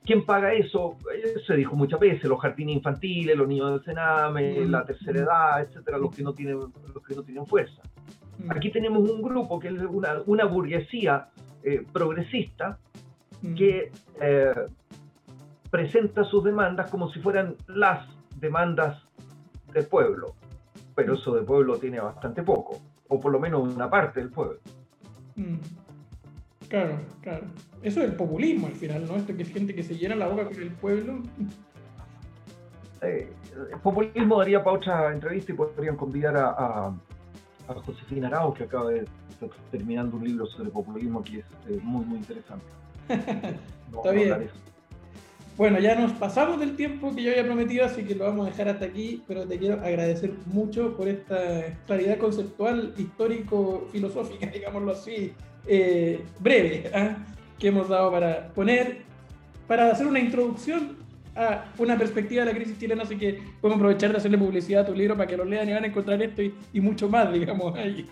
¿Quién 0.04 0.24
paga 0.24 0.52
eso? 0.52 0.96
Eh, 1.14 1.34
se 1.46 1.54
dijo 1.54 1.76
muchas 1.76 2.00
veces, 2.00 2.24
los 2.24 2.40
jardines 2.40 2.76
infantiles, 2.76 3.36
los 3.36 3.46
niños 3.46 3.70
del 3.70 3.84
Sename, 3.84 4.60
mm. 4.60 4.70
la 4.70 4.84
tercera 4.84 5.20
edad, 5.20 5.62
etcétera, 5.62 5.98
los 5.98 6.14
que 6.14 6.22
no 6.22 6.32
tienen, 6.32 6.58
los 6.58 7.06
que 7.06 7.14
no 7.14 7.22
tienen 7.22 7.46
fuerza. 7.46 7.80
Mm. 8.38 8.50
Aquí 8.50 8.70
tenemos 8.70 9.08
un 9.08 9.22
grupo 9.22 9.60
que 9.60 9.68
es 9.68 9.74
una, 9.74 10.22
una 10.26 10.44
burguesía 10.46 11.28
eh, 11.62 11.84
progresista 11.92 12.78
que 13.56 13.90
eh, 14.20 14.54
presenta 15.70 16.24
sus 16.24 16.44
demandas 16.44 16.90
como 16.90 17.10
si 17.12 17.20
fueran 17.20 17.56
las 17.66 18.06
demandas 18.42 19.02
del 19.72 19.86
pueblo, 19.86 20.34
pero 20.94 21.14
eso 21.14 21.34
del 21.34 21.44
pueblo 21.44 21.78
tiene 21.78 22.00
bastante 22.00 22.42
poco, 22.42 22.80
o 23.08 23.18
por 23.18 23.32
lo 23.32 23.40
menos 23.40 23.62
una 23.62 23.88
parte 23.88 24.20
del 24.20 24.30
pueblo. 24.30 24.58
Claro, 26.68 26.98
claro. 27.22 27.46
Eso 27.82 28.00
es 28.00 28.10
el 28.10 28.16
populismo 28.16 28.66
al 28.66 28.74
final, 28.74 29.06
¿no? 29.06 29.16
Esto 29.16 29.34
que 29.34 29.42
es 29.42 29.52
gente 29.52 29.74
que 29.74 29.82
se 29.82 29.96
llena 29.96 30.14
la 30.16 30.28
boca 30.28 30.44
con 30.44 30.60
el 30.60 30.70
pueblo. 30.70 31.22
Eh, 33.00 33.32
el 33.72 33.80
populismo 33.80 34.38
daría 34.38 34.62
para 34.62 34.76
otra 34.76 35.12
entrevista 35.12 35.52
y 35.52 35.54
podrían 35.54 35.96
convidar 35.96 36.36
a, 36.36 36.48
a, 36.48 36.94
Josefina 37.86 38.26
Arau, 38.28 38.52
que 38.52 38.64
acaba 38.64 38.90
de 38.90 39.04
estar 39.30 39.48
terminando 39.70 40.16
un 40.16 40.24
libro 40.24 40.46
sobre 40.46 40.70
populismo 40.70 41.22
que 41.22 41.38
es 41.38 41.44
eh, 41.68 41.80
muy, 41.82 42.04
muy 42.04 42.18
interesante. 42.18 42.66
Está 43.08 44.10
bien. 44.10 44.50
Bueno, 45.56 45.78
ya 45.78 45.94
nos 45.94 46.12
pasamos 46.12 46.58
del 46.58 46.76
tiempo 46.76 47.14
que 47.14 47.22
yo 47.22 47.30
había 47.30 47.44
prometido, 47.44 47.84
así 47.84 48.04
que 48.04 48.14
lo 48.14 48.24
vamos 48.24 48.46
a 48.46 48.50
dejar 48.50 48.68
hasta 48.70 48.86
aquí, 48.86 49.22
pero 49.28 49.46
te 49.46 49.58
quiero 49.58 49.74
agradecer 49.74 50.32
mucho 50.46 50.96
por 50.96 51.08
esta 51.08 51.76
claridad 51.86 52.16
conceptual, 52.16 52.94
histórico, 52.96 53.86
filosófica, 53.92 54.46
digámoslo 54.52 54.92
así, 54.92 55.32
eh, 55.66 56.24
breve 56.40 56.90
¿ah? 56.94 57.16
que 57.58 57.68
hemos 57.68 57.88
dado 57.88 58.10
para 58.10 58.48
poner, 58.48 59.02
para 59.68 59.90
hacer 59.90 60.06
una 60.06 60.20
introducción 60.20 60.96
a 61.36 61.66
una 61.78 61.98
perspectiva 61.98 62.44
de 62.44 62.52
la 62.52 62.58
crisis 62.58 62.78
chilena, 62.78 63.02
así 63.02 63.16
que 63.16 63.42
podemos 63.60 63.76
aprovechar 63.76 64.10
de 64.10 64.16
hacerle 64.16 64.38
publicidad 64.38 64.82
a 64.82 64.86
tu 64.86 64.94
libro 64.94 65.16
para 65.16 65.26
que 65.26 65.36
lo 65.36 65.44
lean 65.44 65.68
y 65.68 65.72
van 65.72 65.84
a 65.84 65.86
encontrar 65.86 66.22
esto 66.22 66.42
y, 66.42 66.80
mucho 66.80 67.10
más, 67.10 67.30
digamos, 67.30 67.74
ahí. 67.76 68.08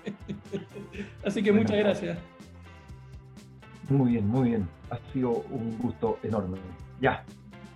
así 1.24 1.42
que 1.42 1.52
muchas 1.52 1.78
gracias. 1.78 2.18
Muy 3.88 4.12
bien, 4.12 4.28
muy 4.28 4.50
bien. 4.50 4.68
Ha 4.90 4.98
sido 5.12 5.44
un 5.50 5.76
gusto 5.78 6.18
enorme. 6.22 6.58
Ya. 7.00 7.24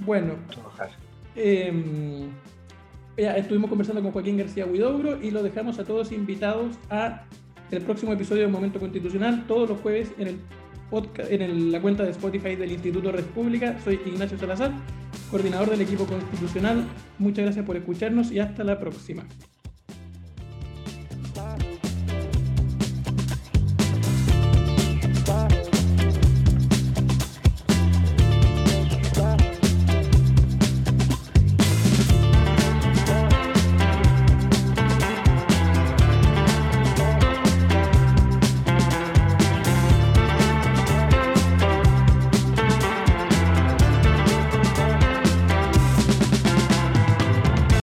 Bueno. 0.00 0.34
Eh, 1.36 2.28
ya, 3.16 3.36
estuvimos 3.36 3.68
conversando 3.68 4.02
con 4.02 4.12
Joaquín 4.12 4.36
García 4.36 4.66
Huidobro 4.66 5.22
y 5.22 5.30
lo 5.30 5.42
dejamos 5.42 5.78
a 5.78 5.84
todos 5.84 6.12
invitados 6.12 6.76
a 6.90 7.24
el 7.70 7.82
próximo 7.82 8.12
episodio 8.12 8.42
de 8.42 8.48
Momento 8.48 8.78
Constitucional, 8.78 9.46
todos 9.46 9.68
los 9.68 9.80
jueves 9.80 10.12
en, 10.18 10.28
el 10.28 10.40
podcast, 10.90 11.30
en 11.30 11.72
la 11.72 11.80
cuenta 11.80 12.04
de 12.04 12.10
Spotify 12.10 12.56
del 12.56 12.72
Instituto 12.72 13.10
República. 13.10 13.78
Soy 13.82 14.00
Ignacio 14.04 14.38
Salazar, 14.38 14.72
coordinador 15.30 15.70
del 15.70 15.80
equipo 15.80 16.06
constitucional. 16.06 16.84
Muchas 17.18 17.44
gracias 17.44 17.64
por 17.64 17.76
escucharnos 17.76 18.30
y 18.30 18.38
hasta 18.38 18.64
la 18.64 18.78
próxima. 18.78 19.24